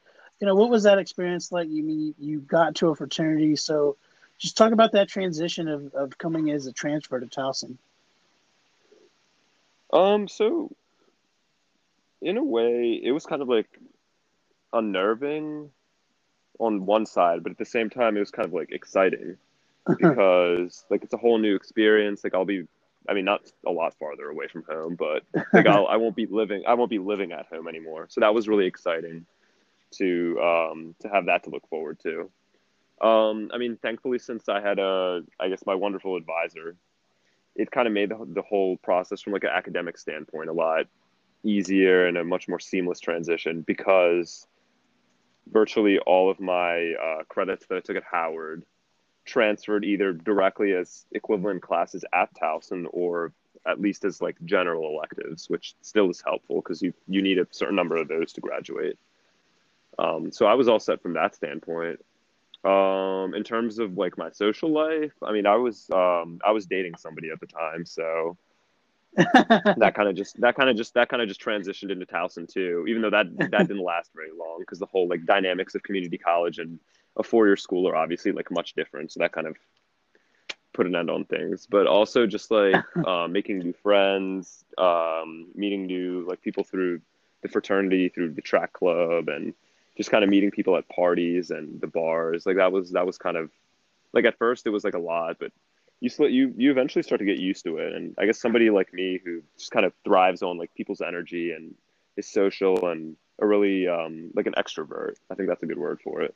[0.40, 1.68] you know, what was that experience like?
[1.68, 3.96] You mean you got to a fraternity, so
[4.38, 7.76] just talk about that transition of, of coming as a transfer to Towson.
[9.92, 10.70] Um, so
[12.20, 13.68] in a way, it was kind of like
[14.72, 15.70] unnerving
[16.58, 19.36] on one side, but at the same time, it was kind of like exciting
[19.88, 22.24] because like it's a whole new experience.
[22.24, 22.66] Like I'll be,
[23.08, 25.22] I mean, not a lot farther away from home, but
[25.54, 28.06] like I'll, I won't be living, I won't be living at home anymore.
[28.10, 29.24] So that was really exciting
[29.98, 32.30] to um, to have that to look forward to.
[33.00, 36.76] Um, I mean, thankfully, since I had a, I guess my wonderful advisor,
[37.54, 40.86] it kind of made the, the whole process from like an academic standpoint a lot
[41.42, 44.46] easier and a much more seamless transition because
[45.48, 48.64] virtually all of my uh, credits that I took at Howard
[49.24, 53.32] transferred either directly as equivalent classes at Towson or
[53.66, 57.46] at least as like general electives, which still is helpful because you you need a
[57.50, 58.98] certain number of those to graduate.
[59.98, 62.04] Um, so I was all set from that standpoint.
[62.64, 66.66] Um, in terms of like my social life, I mean, I was um, I was
[66.66, 68.36] dating somebody at the time, so
[69.16, 72.52] that kind of just that kind of just that kind of just transitioned into Towson
[72.52, 72.84] too.
[72.88, 76.18] Even though that that didn't last very long because the whole like dynamics of community
[76.18, 76.78] college and
[77.16, 79.12] a four year school are obviously like much different.
[79.12, 79.56] So that kind of
[80.72, 81.66] put an end on things.
[81.68, 87.00] But also just like uh, making new friends, um, meeting new like people through
[87.42, 89.54] the fraternity, through the track club, and
[89.96, 92.46] just kind of meeting people at parties and the bars.
[92.46, 93.50] Like that was that was kind of
[94.12, 95.52] like at first it was like a lot, but
[96.00, 97.94] you you you eventually start to get used to it.
[97.94, 101.52] And I guess somebody like me who just kind of thrives on like people's energy
[101.52, 101.74] and
[102.16, 105.14] is social and a really um, like an extrovert.
[105.30, 106.34] I think that's a good word for it.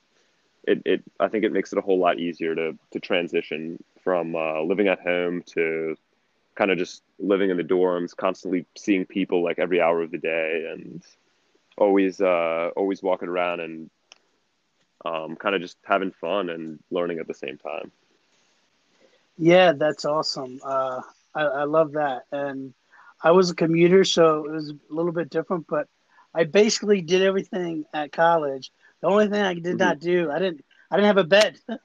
[0.65, 4.35] It it I think it makes it a whole lot easier to to transition from
[4.35, 5.97] uh, living at home to
[6.55, 10.19] kind of just living in the dorms, constantly seeing people like every hour of the
[10.19, 11.03] day and
[11.81, 13.91] always uh, always walking around and
[15.05, 17.91] um, kind of just having fun and learning at the same time.
[19.39, 20.61] Yeah, that's awesome.
[20.63, 21.01] Uh,
[21.35, 22.25] I, I love that.
[22.31, 22.75] And
[23.23, 25.89] I was a commuter, so it was a little bit different, but
[26.35, 28.71] I basically did everything at college.
[29.01, 29.77] The only thing I did mm-hmm.
[29.79, 31.59] not do, I didn't, I didn't have a bed.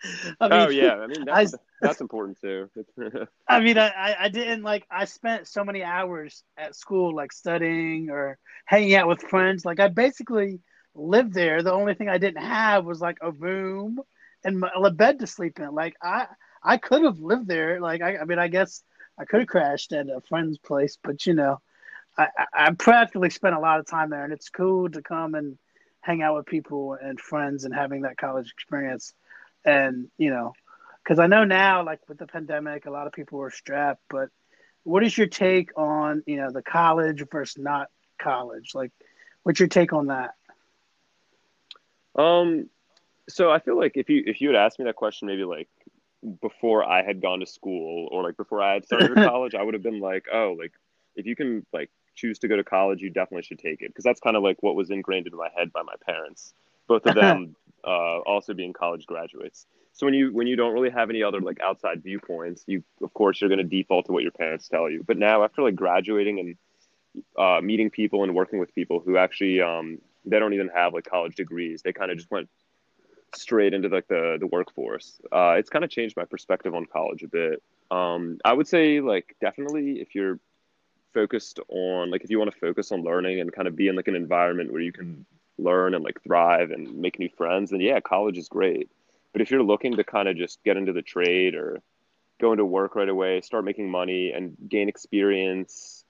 [0.40, 2.70] I mean, oh yeah, I mean that's, I, that's important too.
[3.48, 4.86] I mean, I, I didn't like.
[4.90, 9.64] I spent so many hours at school, like studying or hanging out with friends.
[9.64, 10.60] Like I basically
[10.94, 11.62] lived there.
[11.62, 13.98] The only thing I didn't have was like a room
[14.44, 15.74] and a bed to sleep in.
[15.74, 16.26] Like I,
[16.62, 17.80] I could have lived there.
[17.80, 18.82] Like I, I mean, I guess
[19.18, 21.60] I could have crashed at a friend's place, but you know,
[22.16, 25.58] I, I practically spent a lot of time there, and it's cool to come and
[26.00, 29.12] hang out with people and friends and having that college experience.
[29.64, 30.52] And you know,
[31.02, 34.02] because I know now, like with the pandemic, a lot of people were strapped.
[34.08, 34.28] But
[34.84, 37.88] what is your take on you know the college versus not
[38.20, 38.74] college?
[38.74, 38.92] Like,
[39.42, 40.34] what's your take on that?
[42.16, 42.68] Um,
[43.28, 45.68] so I feel like if you if you had asked me that question maybe like
[46.40, 49.74] before I had gone to school or like before I had started college, I would
[49.74, 50.72] have been like, oh, like
[51.14, 54.04] if you can like choose to go to college, you definitely should take it because
[54.04, 56.52] that's kind of like what was ingrained in my head by my parents.
[56.86, 59.66] Both of them uh, also being college graduates.
[59.92, 63.12] So when you when you don't really have any other like outside viewpoints, you of
[63.14, 65.02] course you're going to default to what your parents tell you.
[65.04, 69.60] But now after like graduating and uh, meeting people and working with people who actually
[69.60, 72.48] um, they don't even have like college degrees, they kind of just went
[73.34, 75.20] straight into like the the workforce.
[75.32, 77.62] Uh, it's kind of changed my perspective on college a bit.
[77.90, 80.38] Um, I would say like definitely if you're
[81.14, 83.96] focused on like if you want to focus on learning and kind of be in
[83.96, 85.26] like an environment where you can
[85.58, 88.88] learn and like thrive and make new friends, then yeah, college is great.
[89.32, 91.80] But if you're looking to kind of just get into the trade or
[92.40, 96.04] go into work right away, start making money and gain experience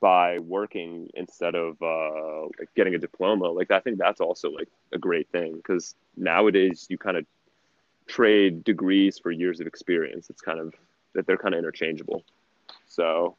[0.00, 3.48] by working instead of uh, like getting a diploma.
[3.48, 7.26] Like I think that's also like a great thing because nowadays you kind of
[8.06, 10.30] trade degrees for years of experience.
[10.30, 10.74] It's kind of
[11.14, 12.24] that they're kind of interchangeable.
[12.88, 13.36] So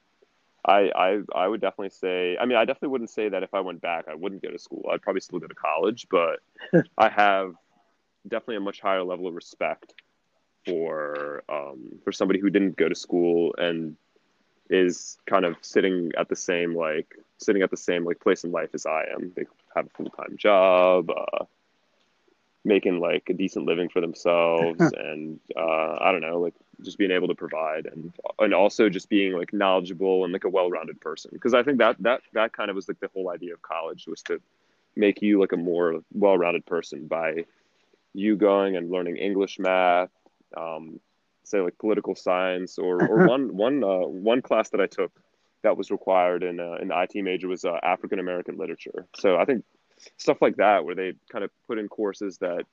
[0.66, 3.60] I, I I would definitely say I mean I definitely wouldn't say that if I
[3.60, 4.90] went back I wouldn't go to school.
[4.92, 6.40] I'd probably still go to college, but
[6.98, 7.54] I have
[8.28, 9.94] definitely a much higher level of respect
[10.66, 13.96] for um, for somebody who didn't go to school and
[14.70, 18.52] is kind of sitting at the same like sitting at the same like place in
[18.52, 19.32] life as I am.
[19.36, 21.46] They have a full time job, uh,
[22.64, 27.12] making like a decent living for themselves, and uh, I don't know, like just being
[27.12, 31.00] able to provide, and and also just being like knowledgeable and like a well rounded
[31.02, 31.32] person.
[31.34, 34.06] Because I think that that that kind of was like the whole idea of college
[34.08, 34.42] was to
[34.96, 37.46] make you like a more well rounded person by
[38.14, 40.10] you going and learning English, math,
[40.56, 41.00] um,
[41.44, 45.12] say like political science or, or one one uh, one class that I took
[45.64, 49.06] that was required in uh, an IT major was uh, African American literature.
[49.16, 49.64] So I think
[50.18, 52.66] stuff like that where they kind of put in courses that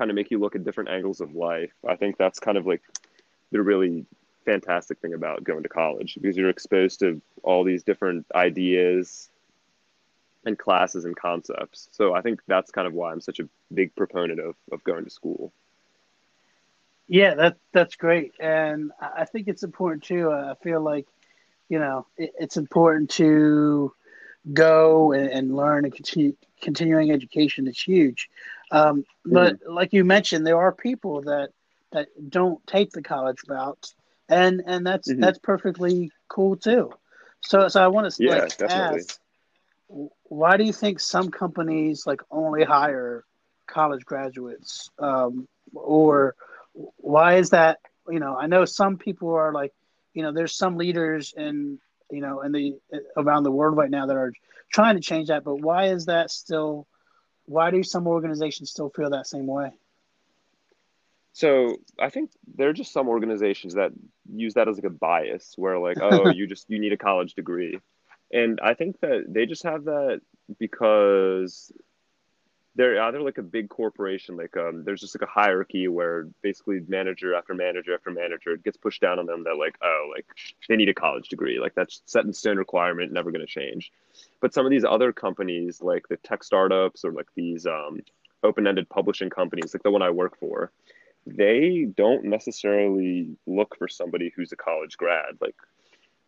[0.00, 1.74] kind of make you look at different angles of life.
[1.86, 2.80] I think that's kind of like
[3.52, 4.06] the really
[4.46, 9.28] fantastic thing about going to college because you're exposed to all these different ideas
[10.46, 11.90] and classes and concepts.
[11.92, 15.04] So I think that's kind of why I'm such a big proponent of, of going
[15.04, 15.52] to school.
[17.06, 20.32] Yeah, that that's great, and I think it's important too.
[20.32, 21.08] I feel like,
[21.68, 23.92] you know, it, it's important to
[24.52, 28.28] go and, and, learn and continue continuing education is huge.
[28.70, 29.72] Um, but mm-hmm.
[29.72, 31.50] like you mentioned, there are people that
[31.92, 33.92] that don't take the college route,
[34.28, 35.20] and and that's mm-hmm.
[35.20, 36.92] that's perfectly cool too.
[37.40, 39.18] So so I want to yeah, like, ask,
[39.88, 43.24] why do you think some companies like only hire
[43.66, 46.34] college graduates, um, or
[46.96, 47.78] why is that?
[48.08, 49.72] You know, I know some people are like,
[50.14, 51.78] you know, there's some leaders in
[52.10, 52.76] you know in the
[53.16, 54.32] around the world right now that are
[54.72, 55.44] trying to change that.
[55.44, 56.86] But why is that still?
[57.46, 59.72] Why do some organizations still feel that same way?
[61.32, 63.92] So I think there are just some organizations that
[64.32, 67.34] use that as like a bias, where like, oh, you just you need a college
[67.34, 67.78] degree,
[68.32, 70.20] and I think that they just have that
[70.58, 71.72] because
[72.76, 76.80] they're either like a big corporation, like um, there's just like a hierarchy where basically
[76.86, 80.26] manager after manager after manager it gets pushed down on them that like oh like
[80.68, 83.90] they need a college degree like that's set in stone requirement never going to change.
[84.40, 88.00] But some of these other companies like the tech startups or like these um,
[88.44, 90.70] open-ended publishing companies like the one I work for,
[91.26, 95.56] they don't necessarily look for somebody who's a college grad like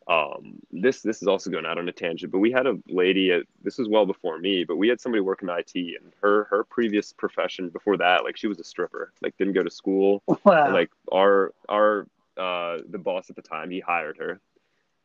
[0.09, 3.31] um, this this is also going out on a tangent, but we had a lady.
[3.31, 6.45] At, this was well before me, but we had somebody work in IT, and her
[6.45, 10.23] her previous profession before that, like she was a stripper, like didn't go to school.
[10.45, 10.65] Wow.
[10.65, 14.41] And, like our our uh, the boss at the time, he hired her,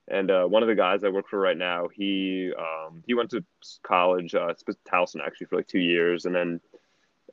[0.07, 3.29] and uh, one of the guys I work for right now, he um, he went
[3.31, 3.43] to
[3.83, 4.53] college, uh,
[4.91, 6.59] Towson actually for like two years, and then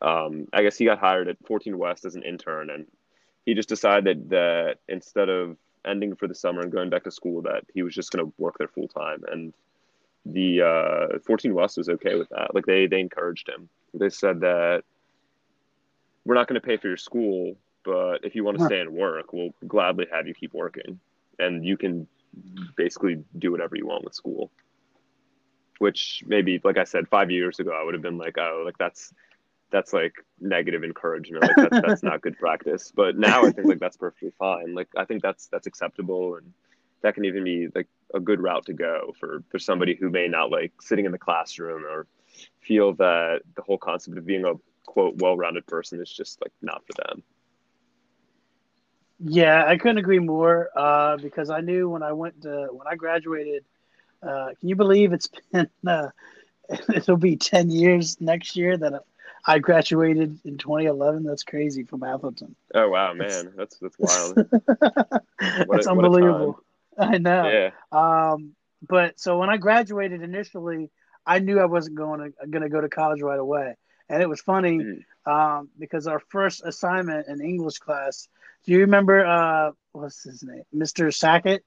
[0.03, 2.87] um, I guess he got hired at 14 West as an intern, and
[3.47, 7.43] he just decided that instead of ending for the summer and going back to school,
[7.43, 9.23] that he was just going to work there full time.
[9.31, 9.53] And
[10.27, 12.55] the uh, 14 West was okay with that.
[12.55, 13.69] Like they they encouraged him.
[13.93, 14.85] They said that
[16.25, 18.91] we're not going to pay for your school, but if you want to stay and
[18.91, 20.99] work, we'll gladly have you keep working,
[21.39, 22.07] and you can
[22.77, 24.51] basically do whatever you want with school.
[25.79, 28.79] Which maybe, like I said, five years ago, I would have been like, oh, like
[28.79, 29.13] that's
[29.75, 31.43] that's like negative encouragement.
[31.43, 32.93] Like that's, that's not good practice.
[32.95, 34.73] But now I think like that's perfectly fine.
[34.73, 36.53] Like I think that's that's acceptable, and
[37.03, 40.29] that can even be like a good route to go for for somebody who may
[40.29, 42.07] not like sitting in the classroom or
[42.61, 44.53] feel that the whole concept of being a
[44.87, 47.25] quote well-rounded person is just like not for them.
[49.19, 50.69] Yeah, I couldn't agree more.
[50.77, 53.65] Uh, because I knew when I went to when I graduated.
[54.23, 55.69] Uh, can you believe it's been?
[55.85, 56.11] Uh,
[56.95, 59.03] it'll be ten years next year that
[59.47, 61.25] I graduated in 2011.
[61.25, 62.55] That's crazy from Atholton.
[62.75, 64.37] Oh wow, man, that's that's wild.
[65.39, 66.61] that's a, unbelievable.
[66.99, 67.49] I know.
[67.49, 67.71] Yeah.
[67.93, 68.55] Um,
[68.87, 70.91] but so when I graduated initially,
[71.27, 73.77] I knew I wasn't going to going to go to college right away,
[74.09, 75.03] and it was funny mm.
[75.27, 78.29] um, because our first assignment in English class.
[78.65, 81.15] Do you remember uh, what's his name, Mr.
[81.15, 81.63] Sackett?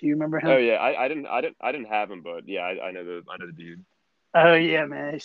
[0.00, 0.48] Do you remember him?
[0.48, 2.90] Oh yeah, I, I didn't I didn't I didn't have him, but yeah, I, I
[2.90, 3.84] know the I know the dude.
[4.40, 5.18] Oh yeah, man.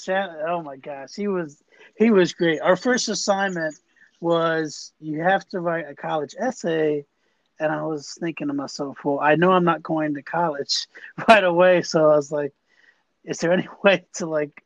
[0.47, 1.61] Oh my gosh, he was
[1.97, 2.61] he was great.
[2.61, 3.76] Our first assignment
[4.22, 7.05] was you have to write a college essay,
[7.59, 10.88] and I was thinking to myself, well, I know I'm not going to college
[11.30, 12.53] right away, so I was like,
[13.26, 14.64] is there any way to like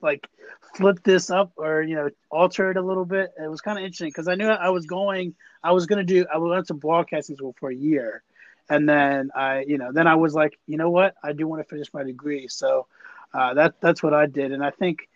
[0.00, 0.28] like
[0.76, 3.32] flip this up or you know alter it a little bit?
[3.42, 5.34] It was kind of interesting because I knew I was going.
[5.62, 6.26] I was going to do.
[6.32, 8.22] I went to broadcasting school for a year,
[8.70, 11.62] and then I, you know, then I was like, you know what, I do want
[11.62, 12.86] to finish my degree, so
[13.34, 15.08] uh, that that's what I did, and I think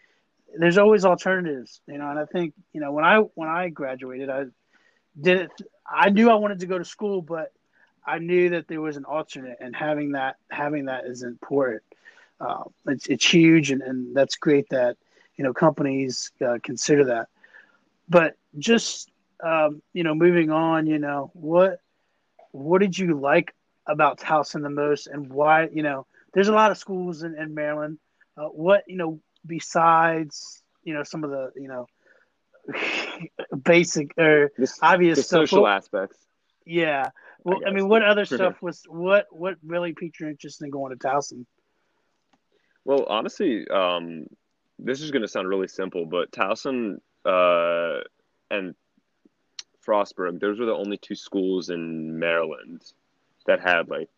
[0.59, 2.09] there's always alternatives, you know.
[2.09, 4.45] And I think you know when I when I graduated, I
[5.21, 5.51] did it.
[5.89, 7.53] I knew I wanted to go to school, but
[8.05, 11.83] I knew that there was an alternate, and having that having that is important.
[12.41, 14.97] Uh, it's it's huge, and, and that's great that
[15.37, 17.29] you know companies uh, consider that.
[18.09, 19.11] But just
[19.43, 21.81] um, you know, moving on, you know, what
[22.53, 23.55] what did you like
[23.87, 25.69] about Towson the most, and why?
[25.73, 27.99] You know, there's a lot of schools in, in Maryland
[28.37, 31.87] uh, what you know besides you know some of the you know
[33.63, 36.19] basic or this, obvious the social what, aspects.
[36.65, 37.11] Yeah.
[37.45, 40.71] Well, I, I mean, what other stuff was what what really piqued your interest in
[40.71, 41.47] going to Towson?
[42.85, 44.27] Well, honestly, um,
[44.79, 48.01] this is going to sound really simple, but Towson uh,
[48.51, 48.75] and
[49.87, 52.83] Frostburg, those were the only two schools in Maryland
[53.47, 54.09] that had like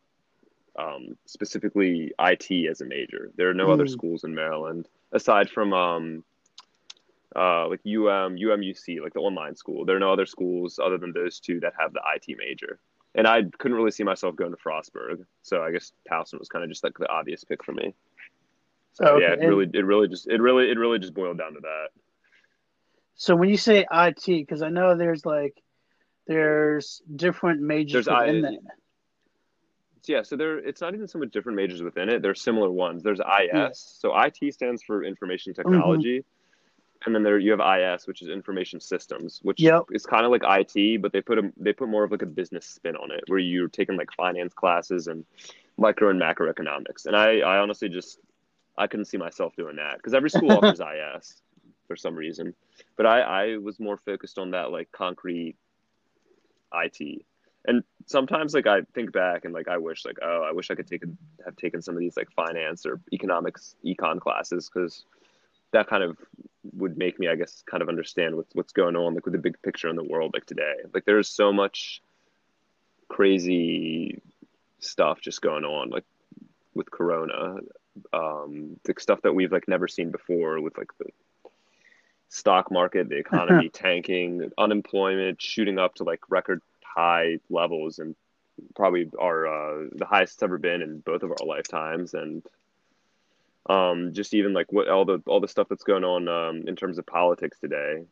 [0.79, 3.31] um, specifically IT as a major.
[3.37, 3.73] There are no mm.
[3.73, 6.25] other schools in Maryland aside from um,
[7.35, 9.85] uh, like UM, UMUC, like the online school.
[9.85, 12.79] There are no other schools other than those two that have the IT major.
[13.15, 16.63] And I couldn't really see myself going to Frostburg, so I guess Towson was kind
[16.63, 17.95] of just like the obvious pick for me.
[18.93, 19.25] So okay.
[19.25, 21.89] yeah, it really, it really just, it really, it really just boiled down to that.
[23.17, 25.61] So when you say IT, because I know there's like,
[26.27, 28.59] there's different majors there's within I, that
[30.09, 32.23] yeah, so there it's not even so much different majors within it.
[32.23, 33.03] There's similar ones.
[33.03, 33.51] There's IS.
[33.53, 33.69] Yeah.
[33.73, 35.63] So IT stands for information mm-hmm.
[35.63, 36.19] technology.
[36.21, 36.29] Mm-hmm.
[37.07, 39.85] And then there you have IS, which is information systems, which yep.
[39.93, 42.27] is kind of like IT, but they put a they put more of like a
[42.27, 45.25] business spin on it, where you're taking like finance classes and
[45.77, 47.07] micro and macroeconomics.
[47.07, 48.19] And I, I honestly just
[48.77, 51.41] I couldn't see myself doing that because every school offers IS
[51.87, 52.53] for some reason,
[52.97, 55.55] but I I was more focused on that like concrete
[56.75, 57.25] IT
[57.67, 60.75] and sometimes like I think back and like I wish like oh I wish I
[60.75, 61.09] could take a,
[61.45, 65.05] have taken some of these like finance or economics econ classes because
[65.73, 66.17] that kind of
[66.75, 69.41] would make me I guess kind of understand what's what's going on like with the
[69.41, 70.75] big picture in the world like today.
[70.95, 72.03] Like there's so much
[73.09, 74.21] crazy
[74.81, 76.05] stuff just going on like
[76.75, 77.59] with Corona
[78.13, 81.07] um the stuff that we've like never seen before with like the
[82.29, 86.63] stock market the economy tanking unemployment shooting up to like record
[86.99, 88.17] high levels and
[88.75, 92.15] probably are uh, the highest it's ever been in both of our lifetimes.
[92.15, 92.43] And
[93.69, 96.75] um, just even like what all the all the stuff that's going on um, in
[96.75, 98.05] terms of politics today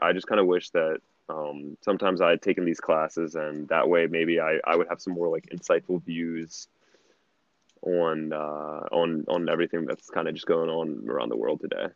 [0.00, 3.88] i just kind of wish that um, sometimes i had taken these classes and that
[3.88, 6.68] way maybe i, I would have some more like insightful views
[7.82, 11.86] on uh, on on everything that's kind of just going on around the world today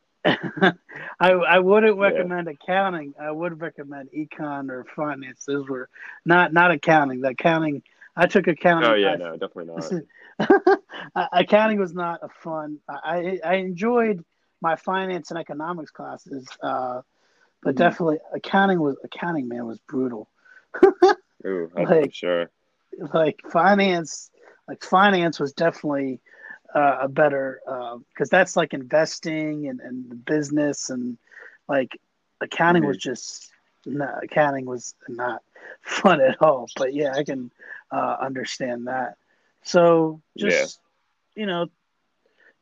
[1.21, 2.55] I I wouldn't recommend yeah.
[2.55, 3.15] accounting.
[3.21, 5.45] I would recommend econ or finance.
[5.45, 5.89] Those were
[6.25, 7.21] not not accounting.
[7.21, 7.83] The accounting
[8.17, 8.91] I took accounting.
[8.91, 9.75] Oh yeah, I, no, definitely
[10.39, 10.79] not.
[11.33, 12.79] accounting was not a fun.
[12.89, 14.25] I I enjoyed
[14.61, 16.47] my finance and economics classes.
[16.63, 17.03] Uh,
[17.63, 17.83] but mm-hmm.
[17.83, 19.49] definitely accounting was accounting.
[19.49, 20.31] Man was brutal.
[21.45, 22.51] Ooh, like, sure.
[23.13, 24.31] Like finance,
[24.69, 26.21] like finance was definitely
[26.77, 31.17] uh, a better because uh, that's like investing and, and the business and
[31.69, 31.99] like
[32.41, 32.89] accounting mm-hmm.
[32.89, 33.51] was just
[33.87, 35.43] no, accounting was not
[35.81, 36.69] fun at all.
[36.77, 37.51] But yeah, I can
[37.91, 39.17] uh, understand that.
[39.63, 40.79] So just
[41.35, 41.41] yeah.
[41.43, 41.69] you know,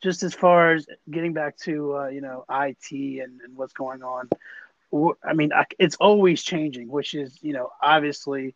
[0.03, 4.05] just as far as getting back to uh, you know IT and, and what's going
[4.05, 4.31] on,
[5.25, 8.55] I mean, it's always changing, which is you know obviously,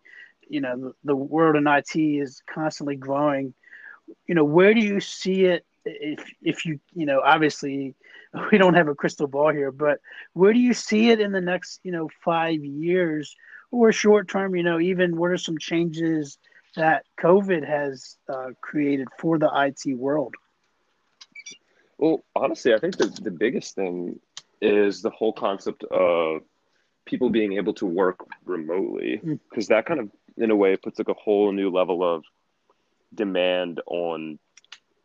[0.49, 3.55] you know the, the world in IT is constantly growing.
[4.27, 7.95] You know, where do you see it if if you you know obviously
[8.53, 10.01] we don't have a crystal ball here, but
[10.33, 13.37] where do you see it in the next, you know, five years
[13.71, 14.55] or short term?
[14.55, 16.39] You know, even what are some changes
[16.77, 20.35] that COVID has uh, created for the IT world?
[21.99, 24.21] Well, honestly, I think the, the biggest thing
[24.61, 26.43] is the whole concept of
[27.07, 29.69] people being able to work remotely, because mm.
[29.69, 32.23] that kind of, in a way, puts like a whole new level of
[33.15, 34.39] demand on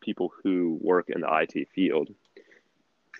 [0.02, 2.10] people who work in the IT field.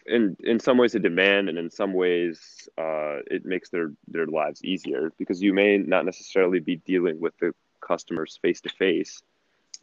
[0.06, 4.28] In in some ways a demand and in some ways uh, it makes their their
[4.28, 9.22] lives easier because you may not necessarily be dealing with the customers face to face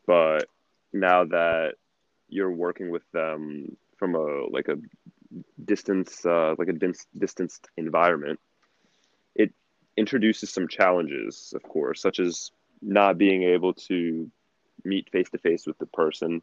[0.06, 0.46] but
[0.92, 1.74] now that
[2.28, 4.76] you're working with them from a like a
[5.64, 8.38] distance uh, like a dis- distanced environment
[9.34, 9.52] it
[9.96, 12.50] introduces some challenges of course such as
[12.82, 14.30] not being able to
[14.84, 16.42] meet face to face with the person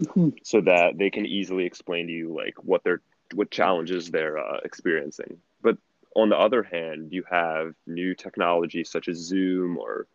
[0.00, 0.30] mm-hmm.
[0.42, 3.00] so that they can easily explain to you like what they're
[3.34, 5.38] what challenges they're uh, experiencing.
[5.62, 5.78] But
[6.14, 10.06] on the other hand, you have new technology such as Zoom or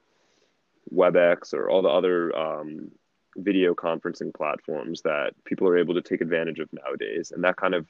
[0.94, 2.92] WebEx or all the other um,
[3.36, 7.74] video conferencing platforms that people are able to take advantage of nowadays, and that kind
[7.74, 7.88] of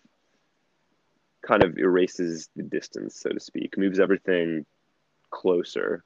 [1.45, 4.65] kind of erases the distance, so to speak, moves everything
[5.29, 6.03] closer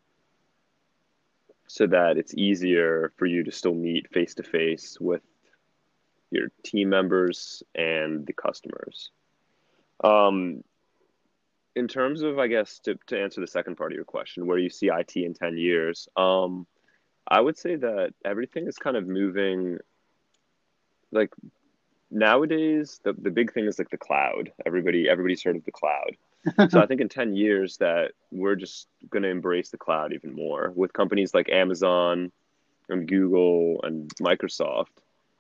[1.72, 5.22] so that it's easier for you to still meet face to face with
[6.30, 9.12] your team members and the customers.
[10.04, 10.66] Um,
[11.74, 14.58] in terms of, I guess, to, to answer the second part of your question, where
[14.58, 16.68] you see IT in 10 years, um,
[17.26, 19.78] I would say that everything is kind of moving
[21.14, 21.34] like
[22.10, 26.16] nowadays the, the big thing is like the cloud everybody everybody's heard of the cloud
[26.70, 30.34] so i think in 10 years that we're just going to embrace the cloud even
[30.34, 32.32] more with companies like amazon
[32.90, 34.88] and google and microsoft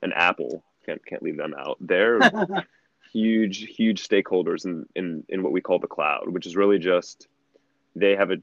[0.01, 1.77] and apple can't can't leave them out.
[1.79, 2.19] They're
[3.13, 7.27] huge, huge stakeholders in, in in what we call the cloud, which is really just
[7.95, 8.37] they have a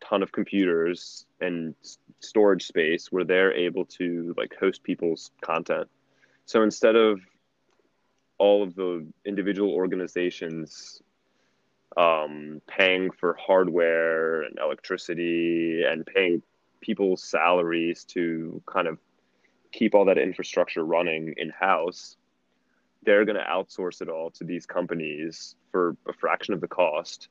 [0.00, 1.74] ton of computers and
[2.20, 5.88] storage space where they're able to like host people's content.
[6.46, 7.20] So instead of
[8.38, 11.00] all of the individual organizations
[11.96, 16.42] um, paying for hardware and electricity and paying
[16.80, 18.98] people's salaries to kind of
[19.72, 22.16] keep all that infrastructure running in house,
[23.04, 27.28] they're going to outsource it all to these companies for a fraction of the cost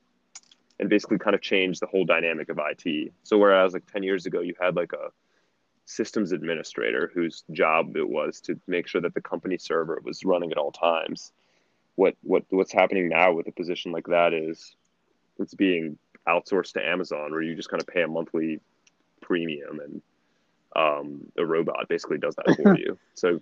[0.79, 3.13] and basically kind of change the whole dynamic of IT.
[3.23, 5.09] So whereas like 10 years ago you had like a
[5.85, 10.51] systems administrator whose job it was to make sure that the company server was running
[10.51, 11.31] at all times.
[11.95, 14.75] What what what's happening now with a position like that is
[15.39, 18.59] it's being outsourced to Amazon where you just kind of pay a monthly
[19.21, 20.01] premium and
[20.75, 22.97] um, a robot basically does that for you.
[23.13, 23.39] So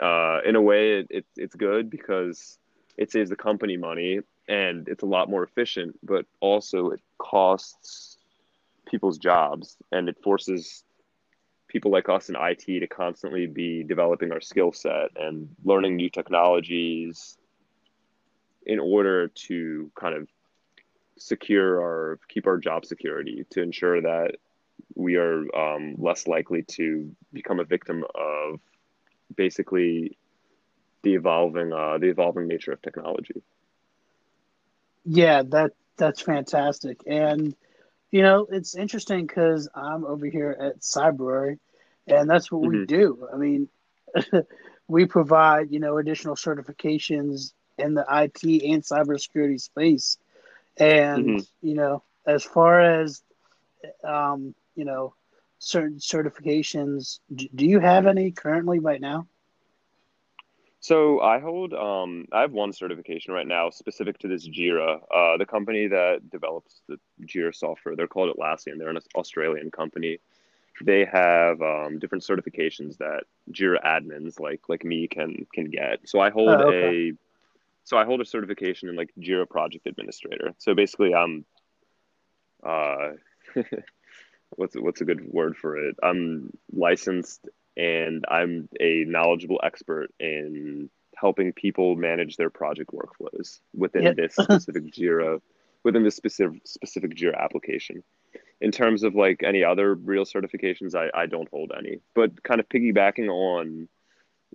[0.00, 2.58] uh, in a way, it, it, it's good because
[2.96, 8.18] it saves the company money and it's a lot more efficient, but also it costs
[8.86, 10.84] people's jobs and it forces
[11.68, 16.10] people like us in IT to constantly be developing our skill set and learning new
[16.10, 17.36] technologies
[18.66, 20.28] in order to kind of
[21.16, 24.36] secure our keep our job security to ensure that
[24.94, 28.60] we are um, less likely to become a victim of
[29.36, 30.16] basically
[31.02, 33.42] the evolving uh, the evolving nature of technology.
[35.04, 37.54] Yeah, that that's fantastic, and
[38.10, 41.58] you know it's interesting because I'm over here at Cybrary,
[42.06, 42.80] and that's what mm-hmm.
[42.80, 43.28] we do.
[43.32, 43.68] I mean,
[44.88, 50.18] we provide you know additional certifications in the IT and cybersecurity space,
[50.76, 51.66] and mm-hmm.
[51.66, 53.22] you know as far as
[54.02, 55.14] um, you know,
[55.58, 57.20] certain certifications.
[57.34, 59.26] Do you have any currently right now?
[60.80, 65.00] So I hold, um, I have one certification right now specific to this Jira.
[65.10, 68.78] Uh, the company that develops the Jira software, they're called Atlassian.
[68.78, 70.18] They're an Australian company.
[70.82, 76.00] They have um, different certifications that Jira admins like like me can can get.
[76.04, 77.12] So I hold oh, okay.
[77.84, 80.54] So I hold a certification in like Jira Project Administrator.
[80.58, 81.44] So basically, I'm
[82.64, 83.12] uh,
[84.56, 85.96] what's what's a good word for it?
[86.02, 94.04] I'm licensed and I'm a knowledgeable expert in helping people manage their project workflows within
[94.04, 94.16] yep.
[94.16, 95.40] this specific Jira,
[95.82, 98.02] within this specific specific Jira application.
[98.60, 102.00] In terms of like any other real certifications, I, I don't hold any.
[102.14, 103.88] But kind of piggybacking on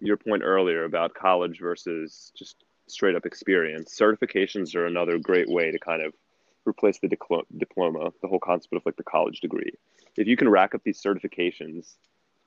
[0.02, 2.56] your point earlier about college versus just
[2.92, 6.14] straight up experience, certifications are another great way to kind of
[6.66, 9.72] replace the diploma, the whole concept of like the college degree.
[10.18, 11.96] If you can rack up these certifications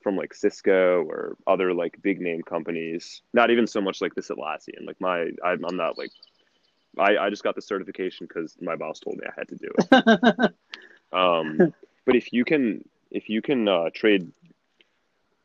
[0.03, 4.28] from like Cisco or other like big name companies, not even so much like this
[4.28, 4.86] Atlassian.
[4.86, 6.11] Like my, I'm, I'm not like,
[6.99, 9.70] I, I just got the certification because my boss told me I had to do
[9.78, 10.55] it.
[11.12, 11.74] um,
[12.05, 14.32] but if you can, if you can uh, trade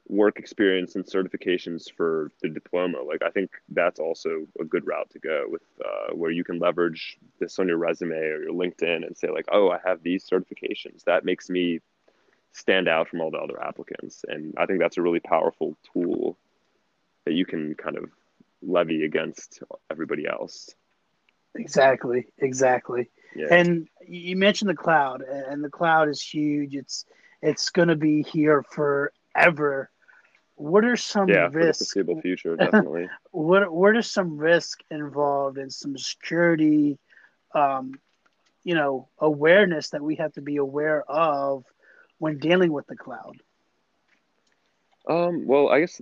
[0.09, 3.01] work experience and certifications for the diploma.
[3.01, 6.59] Like i think that's also a good route to go with uh, where you can
[6.59, 10.25] leverage this on your resume or your linkedin and say like oh i have these
[10.25, 11.03] certifications.
[11.05, 11.81] That makes me
[12.53, 14.23] stand out from all the other applicants.
[14.27, 16.37] And i think that's a really powerful tool
[17.25, 18.09] that you can kind of
[18.61, 20.73] levy against everybody else.
[21.55, 23.09] Exactly exactly.
[23.35, 23.47] Yeah.
[23.51, 26.75] and you mentioned the cloud and the cloud is huge.
[26.75, 27.05] It's
[27.41, 29.91] it's going to be here forever
[30.57, 31.91] what are some yeah, risks?
[31.93, 33.09] For the foreseeable future, definitely.
[33.31, 36.97] what What are some risks involved in some security,
[37.53, 37.99] um,
[38.63, 41.63] you know, awareness that we have to be aware of
[42.17, 43.37] when dealing with the cloud?
[45.07, 46.01] Um, well, I guess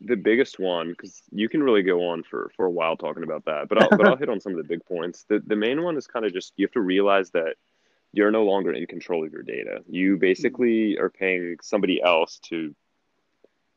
[0.00, 3.44] the biggest one, because you can really go on for, for a while talking about
[3.44, 5.24] that, but I'll, but I'll hit on some of the big points.
[5.28, 7.56] The, the main one is kind of just you have to realize that
[8.12, 9.82] you're no longer in control of your data.
[9.88, 12.74] You basically are paying somebody else to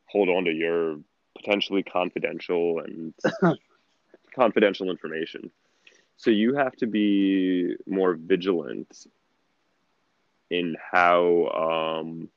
[0.06, 0.98] hold on to your
[1.36, 3.14] potentially confidential and
[4.34, 5.50] confidential information.
[6.16, 9.06] So you have to be more vigilant
[10.50, 12.28] in how um,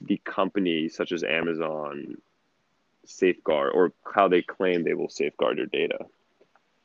[0.00, 2.16] the company, such as Amazon,
[3.04, 5.98] safeguard or how they claim they will safeguard your data.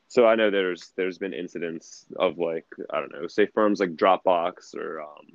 [0.08, 3.96] So I know there's there's been incidents of like I don't know, say firms like
[3.96, 5.32] Dropbox or um,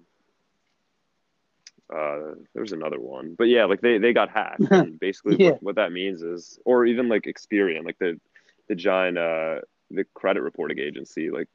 [1.91, 4.61] uh, there's another one, but yeah, like they, they got hacked.
[4.71, 5.51] And basically, yeah.
[5.51, 8.19] what, what, that means is, or even like Experian, like the
[8.67, 11.47] the giant uh, the credit reporting agency, like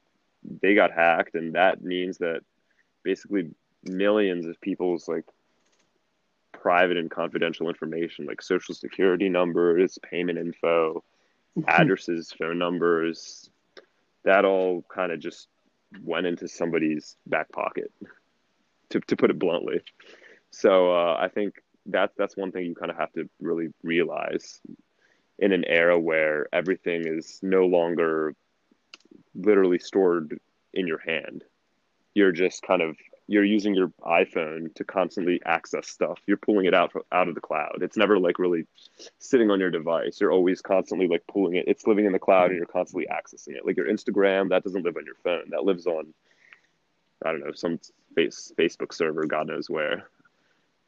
[0.61, 2.41] they got hacked, and that means that
[3.03, 3.49] basically
[3.83, 5.25] millions of people's like
[6.51, 11.03] private and confidential information, like social security numbers, payment info,
[11.67, 13.49] addresses, phone numbers,
[14.23, 15.47] that all kind of just
[16.03, 17.91] went into somebody's back pocket,
[18.89, 19.81] to to put it bluntly.
[20.51, 24.59] So uh, I think that's that's one thing you kind of have to really realize
[25.39, 28.33] in an era where everything is no longer
[29.35, 30.39] literally stored
[30.73, 31.43] in your hand.
[32.13, 36.17] You're just kind of you're using your iPhone to constantly access stuff.
[36.25, 37.79] You're pulling it out out of the cloud.
[37.81, 38.65] It's never like really
[39.19, 40.19] sitting on your device.
[40.19, 41.65] You're always constantly like pulling it.
[41.67, 43.65] It's living in the cloud and you're constantly accessing it.
[43.65, 45.49] Like your Instagram, that doesn't live on your phone.
[45.49, 46.13] That lives on
[47.25, 47.79] I don't know, some
[48.15, 50.07] face Facebook server, God knows where.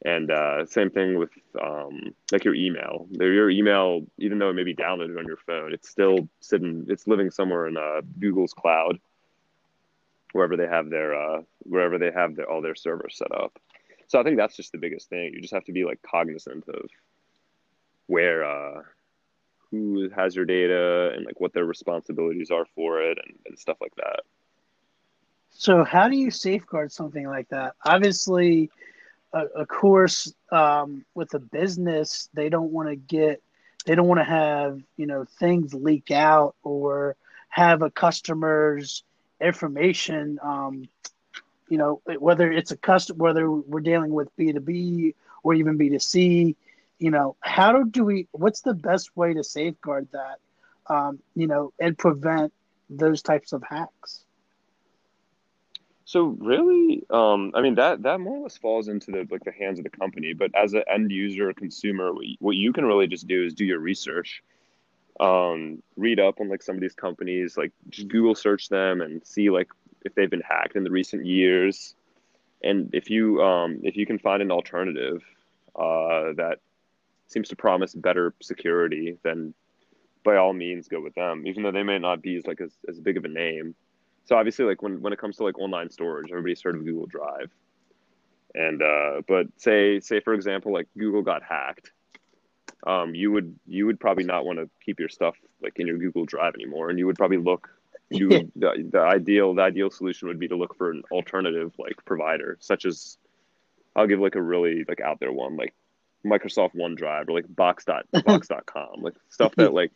[0.05, 1.31] And uh, same thing with
[1.61, 3.07] um, like your email.
[3.11, 6.85] Your email, even though it may be downloaded on your phone, it's still sitting.
[6.87, 8.99] It's living somewhere in uh, Google's cloud,
[10.31, 13.59] wherever they have their uh, wherever they have their, all their servers set up.
[14.07, 15.33] So I think that's just the biggest thing.
[15.33, 16.89] You just have to be like cognizant of
[18.07, 18.81] where uh,
[19.69, 23.77] who has your data and like what their responsibilities are for it and, and stuff
[23.81, 24.21] like that.
[25.51, 27.75] So how do you safeguard something like that?
[27.85, 28.71] Obviously
[29.33, 33.41] of course, um, with a business, they don't want to get,
[33.85, 37.15] they don't want to have, you know, things leak out or
[37.49, 39.03] have a customer's
[39.41, 40.87] information, um,
[41.69, 45.13] you know, whether it's a customer, whether we're dealing with B2B
[45.43, 46.55] or even B2C,
[46.97, 50.39] you know, how do we, what's the best way to safeguard that,
[50.93, 52.51] um, you know, and prevent
[52.89, 54.23] those types of hacks?
[56.09, 59.51] So really, um, I mean that that more or less falls into the like the
[59.51, 60.33] hands of the company.
[60.33, 63.53] But as an end user, consumer, what you, what you can really just do is
[63.53, 64.41] do your research,
[65.19, 69.23] um, read up on like some of these companies, like just Google search them and
[69.23, 69.67] see like
[70.03, 71.93] if they've been hacked in the recent years,
[72.63, 75.21] and if you um, if you can find an alternative
[75.75, 76.57] uh, that
[77.27, 79.53] seems to promise better security, then
[80.23, 82.71] by all means go with them, even though they may not be as like as,
[82.87, 83.75] as big of a name
[84.29, 87.07] so obviously like when, when it comes to like online storage everybody's heard of google
[87.07, 87.49] drive
[88.53, 91.91] and uh, but say say for example like google got hacked
[92.87, 95.97] um, you would you would probably not want to keep your stuff like in your
[95.97, 97.69] google drive anymore and you would probably look
[98.09, 98.41] you Yeah.
[98.55, 102.57] the, the ideal the ideal solution would be to look for an alternative like provider,
[102.59, 103.17] such as
[103.95, 105.73] I'll give like a really like out there one like
[106.25, 109.91] Microsoft OneDrive or like box dot box.com like stuff that like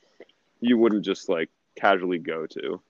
[0.62, 2.82] you wouldn't just like casually go to.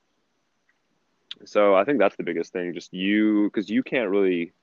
[1.46, 2.74] So I think that's the biggest thing.
[2.74, 4.54] Just you, because you can't really,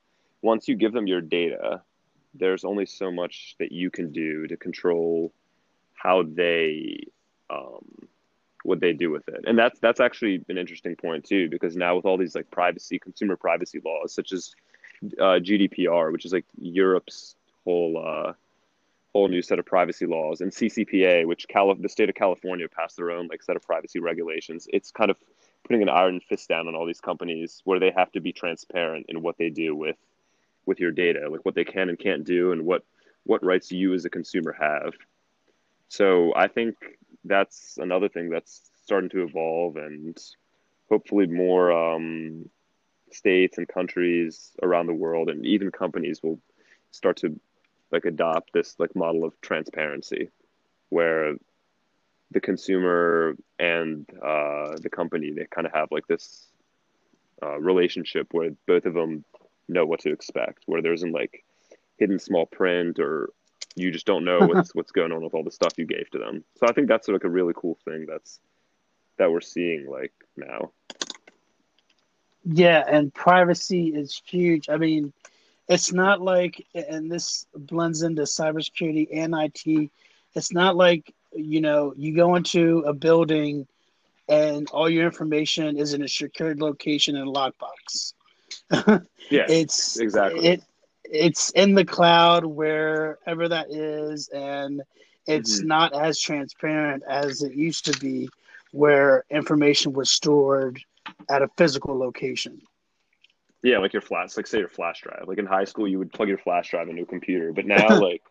[0.41, 1.81] once you give them your data,
[2.33, 5.33] there's only so much that you can do to control
[5.93, 7.03] how they,
[7.49, 7.85] um,
[8.63, 9.43] what they do with it.
[9.45, 12.99] And that's that's actually an interesting point too, because now with all these like privacy,
[12.99, 14.55] consumer privacy laws, such as
[15.19, 18.33] uh, GDPR, which is like Europe's whole uh,
[19.13, 22.97] whole new set of privacy laws, and CCPA, which Cali- the state of California passed
[22.97, 24.67] their own like set of privacy regulations.
[24.71, 25.17] It's kind of
[25.63, 29.05] putting an iron fist down on all these companies where they have to be transparent
[29.09, 29.97] in what they do with
[30.65, 32.83] with your data, like what they can and can't do, and what
[33.23, 34.93] what rights you as a consumer have.
[35.87, 36.75] So I think
[37.25, 40.17] that's another thing that's starting to evolve, and
[40.89, 42.49] hopefully more um,
[43.11, 46.39] states and countries around the world, and even companies will
[46.91, 47.39] start to
[47.91, 50.29] like adopt this like model of transparency,
[50.89, 51.35] where
[52.31, 56.47] the consumer and uh, the company they kind of have like this
[57.43, 59.23] uh, relationship where both of them
[59.67, 61.43] know what to expect, where there isn't like
[61.97, 63.29] hidden small print or
[63.75, 66.17] you just don't know what's what's going on with all the stuff you gave to
[66.17, 66.43] them.
[66.57, 68.39] So I think that's like a really cool thing that's
[69.17, 70.71] that we're seeing like now.
[72.43, 74.67] Yeah, and privacy is huge.
[74.67, 75.13] I mean,
[75.67, 79.91] it's not like, and this blends into cybersecurity and IT.
[80.33, 83.67] It's not like you know you go into a building
[84.27, 88.13] and all your information is in a secured location in a lockbox.
[89.29, 90.43] Yeah, it's exactly.
[90.43, 90.61] it
[91.05, 94.81] it's in the cloud wherever that is and
[95.27, 95.63] it's Mhm.
[95.63, 98.29] not as transparent as it used to be
[98.71, 100.79] where information was stored
[101.29, 102.61] at a physical location
[103.63, 105.25] Yeah, like your flash, like say your flash drive.
[105.27, 107.95] Like in high school, you would plug your flash drive into a computer, but now
[107.97, 108.21] like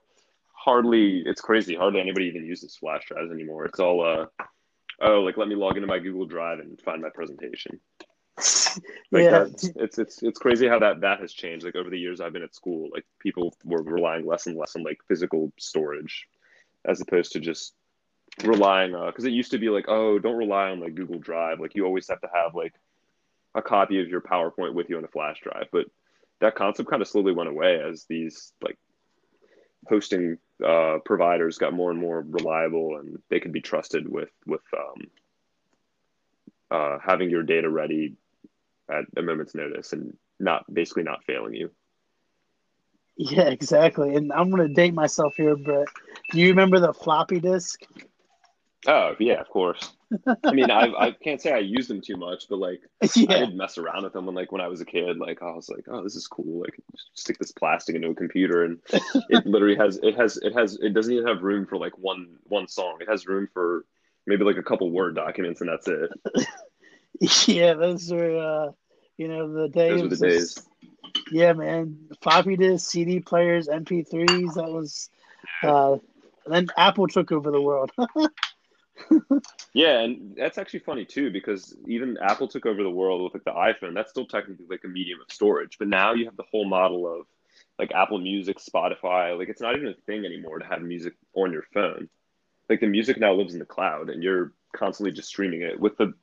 [0.61, 1.75] hardly, it's crazy.
[1.75, 3.65] Hardly anybody even uses flash drives anymore.
[3.65, 4.27] It's all, uh,
[5.01, 7.81] oh, like let me log into my Google Drive and find my presentation.
[9.13, 11.65] Like yeah that's it's it's it's crazy how that that has changed.
[11.65, 14.77] Like over the years I've been at school, like people were relying less and less
[14.77, 16.29] on like physical storage,
[16.85, 17.75] as opposed to just
[18.45, 21.59] relying on because it used to be like oh don't rely on like Google Drive.
[21.59, 22.73] Like you always have to have like
[23.57, 25.67] a copy of your PowerPoint with you on a flash drive.
[25.73, 25.87] But
[26.41, 28.79] that concept kind of slowly went away as these like
[29.89, 34.63] hosting uh, providers got more and more reliable and they could be trusted with with
[34.77, 35.11] um,
[36.71, 38.17] uh, having your data ready
[38.91, 41.71] at a moment's notice and not basically not failing you.
[43.17, 45.87] yeah exactly and i'm going to date myself here but
[46.31, 47.81] do you remember the floppy disk
[48.87, 49.93] Oh yeah, of course.
[50.49, 52.81] I mean, I I can't say I used them too much, but like
[53.29, 55.19] I yeah did mess around with them when like when I was a kid.
[55.19, 56.61] Like I was like, oh, this is cool.
[56.61, 56.79] Like
[57.15, 58.79] stick this plastic into a computer, and
[59.29, 62.37] it literally has it has it has it doesn't even have room for like one
[62.45, 62.99] one song.
[63.01, 63.85] It has room for
[64.27, 66.11] maybe like a couple word documents, and that's it.
[67.47, 68.73] yeah those are uh
[69.17, 70.61] you know the days Those were the days.
[71.31, 75.11] yeah man floppy disk cd players mp3s that was
[75.63, 75.97] uh
[76.47, 77.91] then apple took over the world
[79.73, 83.45] Yeah, and that's actually funny too because even Apple took over the world with like
[83.45, 83.95] the iPhone.
[83.95, 87.07] That's still technically like a medium of storage, but now you have the whole model
[87.07, 87.27] of
[87.79, 89.39] like Apple Music, Spotify.
[89.39, 92.09] Like it's not even a thing anymore to have music on your phone.
[92.69, 95.79] Like the music now lives in the cloud, and you're constantly just streaming it.
[95.79, 96.15] With the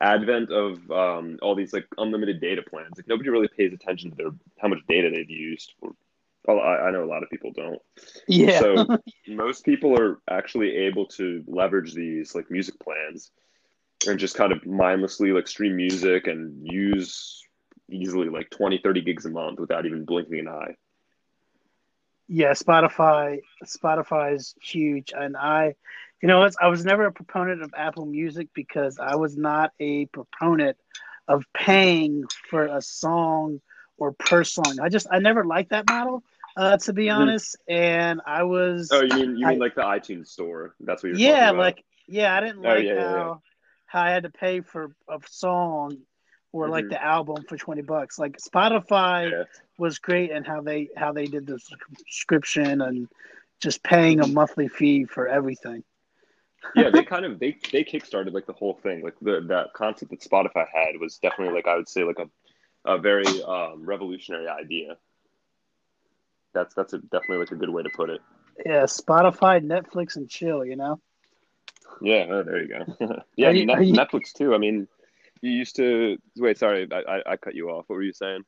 [0.00, 4.16] advent of um, all these like unlimited data plans, like nobody really pays attention to
[4.16, 5.74] their how much data they've used.
[6.48, 7.78] Well, I, I know a lot of people don't.
[8.26, 8.58] yeah.
[8.58, 8.86] So
[9.28, 13.30] most people are actually able to leverage these like music plans
[14.06, 17.42] and just kind of mindlessly like stream music and use
[17.90, 20.74] easily like 20 30 gigs a month without even blinking an eye.
[22.28, 25.12] Yeah spotify spotify is huge.
[25.14, 25.74] And i
[26.22, 30.06] you know i was never a proponent of apple music because i was not a
[30.06, 30.76] proponent
[31.28, 33.60] of paying for a song
[33.98, 34.78] or per song.
[34.80, 36.22] I just i never liked that model
[36.58, 39.82] uh, to be honest and i was oh you mean you I- mean like the
[39.82, 40.74] itunes store?
[40.80, 41.58] That's what you're yeah talking about?
[41.58, 43.34] like yeah i didn't Oh, like yeah, how yeah.
[43.86, 45.98] how i had to pay for a song
[46.52, 46.90] or like Mhm.
[46.90, 48.18] the album for 20 bucks.
[48.18, 49.44] Like spotify yeah.
[49.78, 53.08] was great and how they how they did the subscription and
[53.60, 55.84] just paying a monthly fee for everything.
[56.74, 59.02] Yeah they kind of they they kickstarted like the whole thing.
[59.02, 62.28] Like the that concept that spotify had was definitely like i would say like a
[62.84, 64.96] a very um, revolutionary idea
[66.54, 68.20] that's that's a, definitely like a good way to put it
[68.66, 71.00] yeah spotify netflix and chill you know
[72.00, 73.22] Yeah, oh, there you go.
[73.36, 74.54] yeah, you- Net- you- Netflix too.
[74.54, 74.86] I mean,
[75.42, 76.58] You used to wait.
[76.58, 77.84] Sorry, I, I, I cut you off.
[77.88, 78.42] What were you saying?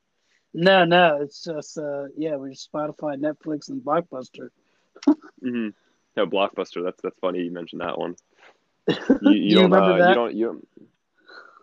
[0.55, 4.51] No, no, it's just uh, yeah, we're Spotify, Netflix, and Blockbuster.
[5.09, 5.69] Mm-hmm.
[6.17, 6.85] No, Blockbuster.
[6.85, 7.41] That's that's funny.
[7.43, 8.15] You mentioned that one.
[9.23, 9.71] You, you, You don't.
[9.71, 10.09] remember Uh, that?
[10.09, 10.35] you don't.
[10.35, 10.67] You.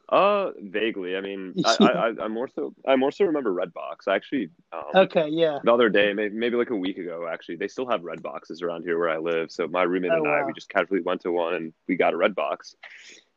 [0.09, 1.17] Uh, vaguely.
[1.17, 2.73] I mean, I, I, I, I more so.
[2.87, 4.07] I more so remember Redbox.
[4.07, 4.49] I actually.
[4.71, 5.59] Um, Okay, yeah.
[5.63, 8.61] The other day, maybe, maybe like a week ago, actually, they still have red boxes
[8.61, 9.51] around here where I live.
[9.51, 12.13] So my roommate Oh, and I, we just casually went to one and we got
[12.13, 12.75] a red box.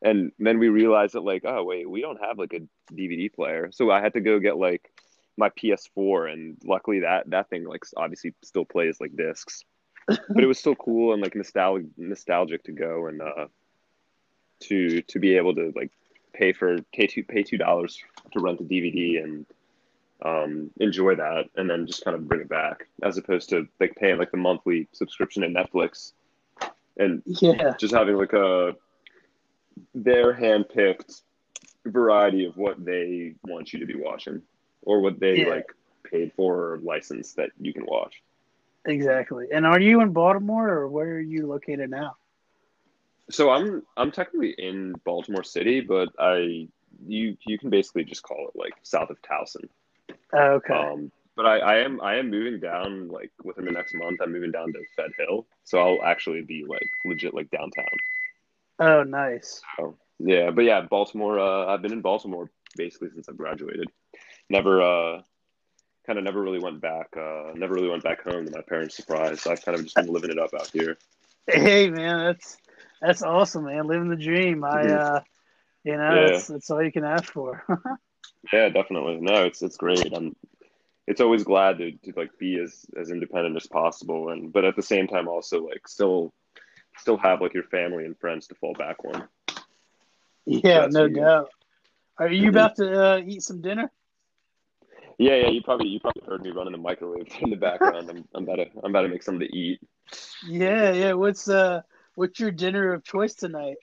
[0.03, 2.61] And then we realized that like, oh wait, we don't have like a
[2.95, 3.71] DVD player.
[3.73, 4.91] So I had to go get like
[5.37, 9.65] my PS4, and luckily that that thing like obviously still plays like discs.
[10.07, 13.47] but it was still cool and like nostalgic nostalgic to go and uh
[14.61, 15.91] to to be able to like
[16.33, 18.03] pay for pay two pay two dollars
[18.33, 19.47] to rent a DVD and
[20.23, 23.95] um enjoy that and then just kind of bring it back as opposed to like
[23.97, 26.13] paying like the monthly subscription to Netflix
[26.99, 28.75] and Yeah, just having like a
[29.95, 31.23] their handpicked
[31.87, 34.43] variety of what they want you to be watching
[34.83, 35.49] or what they Yeah.
[35.55, 35.73] like
[36.05, 38.23] paid for or licensed that you can watch.
[38.85, 39.47] exactly.
[39.53, 42.17] And are you in Baltimore or where are you located now?
[43.31, 46.69] So I'm I'm technically in Baltimore City, but I
[47.07, 49.69] you you can basically just call it like south of Towson.
[50.33, 50.75] Oh, okay.
[50.75, 54.21] Um, but I, I am I am moving down like within the next month.
[54.23, 57.87] I'm moving down to Fed Hill, so I'll actually be like legit like downtown.
[58.81, 59.63] oh, nice.
[59.77, 61.39] So yeah, but yeah, Baltimore.
[61.39, 63.89] Uh, I've been in Baltimore basically since I graduated.
[64.49, 65.23] Never uh,
[66.07, 67.09] kind of never really went back.
[67.17, 69.41] Uh, never really went back home to my parents' surprise.
[69.43, 70.99] So I've kind of just been living it up out here.
[71.47, 72.59] Hey, man, that's
[73.01, 73.87] that's awesome, man.
[73.87, 74.65] Living the dream.
[74.65, 75.21] I, uh,
[75.85, 76.27] you know, Yeah.
[76.27, 77.65] that's that's all you can ask for.
[78.53, 79.19] Yeah, definitely.
[79.21, 80.13] No, it's it's great.
[80.15, 80.35] I'm
[81.07, 84.77] it's always glad to, to like be as as independent as possible and but at
[84.77, 86.33] the same time also like still
[86.97, 89.29] still have like your family and friends to fall back on.
[90.47, 91.51] yeah, That's no doubt.
[92.19, 92.51] Are you Mhm.
[92.51, 93.91] about to uh, eat some dinner?
[95.19, 98.09] Yeah, yeah, you probably you probably heard me running the microwave in the background.
[98.11, 99.81] I'm I'm about to I'm about to make something to eat.
[100.43, 101.13] Yeah, yeah.
[101.15, 101.83] What's uh,
[102.15, 103.77] what's your dinner of choice tonight?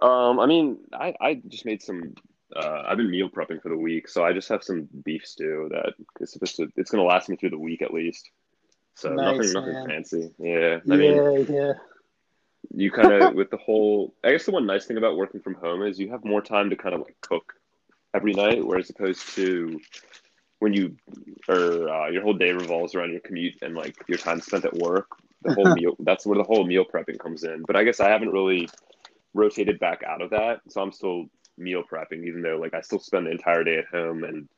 [0.00, 2.14] Um, I mean, I I just made some
[2.54, 5.68] uh I've been meal prepping for the week, so I just have some beef stew
[5.70, 8.28] that is supposed to it's gonna last me through the week at least.
[8.96, 9.86] So Nice, nothing nothing man.
[9.88, 10.30] fancy.
[10.38, 10.80] Yeah.
[10.90, 11.72] I mean yeah, yeah.
[12.74, 15.54] you kind of with the whole i guess the one nice thing about working from
[15.54, 17.54] home is you have more time to kind of like cook
[18.14, 19.80] every night whereas opposed to
[20.60, 20.96] when you
[21.48, 24.74] or uh, your whole day revolves around your commute and like your time spent at
[24.74, 25.08] work
[25.44, 28.08] the whole meal that's where the whole meal prepping comes in but i guess i
[28.08, 28.68] haven't really
[29.34, 31.26] rotated back out of that so i'm still
[31.56, 34.48] meal prepping even though like i still spend the entire day at home and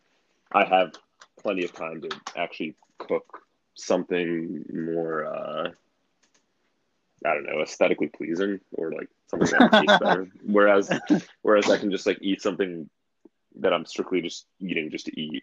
[0.52, 0.92] i have
[1.40, 3.42] plenty of time to actually cook
[3.74, 5.70] something more uh
[7.24, 10.28] I don't know, aesthetically pleasing or like something that tastes better.
[10.44, 10.90] Whereas,
[11.42, 12.88] whereas I can just like eat something
[13.60, 15.42] that I'm strictly just eating just to eat.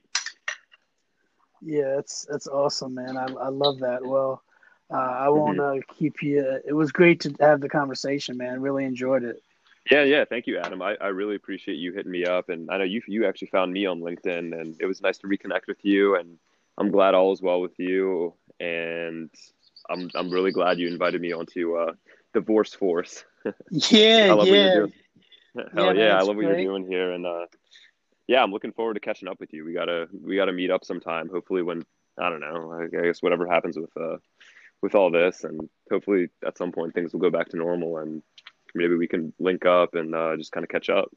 [1.62, 3.18] Yeah, it's it's awesome, man.
[3.18, 4.06] I I love that.
[4.06, 4.44] Well,
[4.94, 6.60] uh, I won't uh, keep you.
[6.66, 8.62] It was great to have the conversation, man.
[8.62, 9.42] Really enjoyed it.
[9.90, 10.24] Yeah, yeah.
[10.24, 10.82] Thank you, Adam.
[10.82, 13.74] I, I really appreciate you hitting me up, and I know you you actually found
[13.74, 16.16] me on LinkedIn, and it was nice to reconnect with you.
[16.16, 16.38] And
[16.78, 19.30] I'm glad all is well with you, and
[19.90, 21.94] I'm I'm really glad you invited me onto uh,
[22.34, 23.24] Divorce Force.
[23.70, 24.54] Yeah, I love what yeah.
[24.54, 24.94] you're doing.
[25.56, 27.46] Yeah, Hell man, yeah, I it's love what you're doing here, and uh,
[28.28, 29.66] yeah, I'm looking forward to catching up with you.
[29.66, 31.30] We gotta we gotta meet up sometime.
[31.30, 31.84] Hopefully, when
[32.18, 34.18] I don't know, I guess whatever happens with uh
[34.84, 38.22] with all this, and hopefully at some point things will go back to normal, and
[38.76, 41.10] maybe we can link up and uh, just kind of catch up.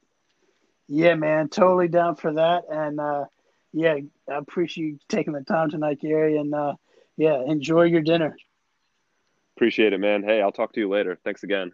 [0.89, 2.63] Yeah, man, totally down for that.
[2.71, 3.25] And uh,
[3.73, 3.97] yeah,
[4.31, 6.39] I appreciate you taking the time tonight, Gary.
[6.39, 6.75] And uh,
[7.17, 8.37] yeah, enjoy your dinner.
[9.57, 10.23] Appreciate it, man.
[10.23, 11.19] Hey, I'll talk to you later.
[11.25, 11.73] Thanks again.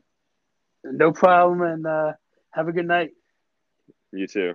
[0.82, 1.60] No problem.
[1.60, 2.12] And uh,
[2.52, 3.10] have a good night.
[4.12, 4.54] You too.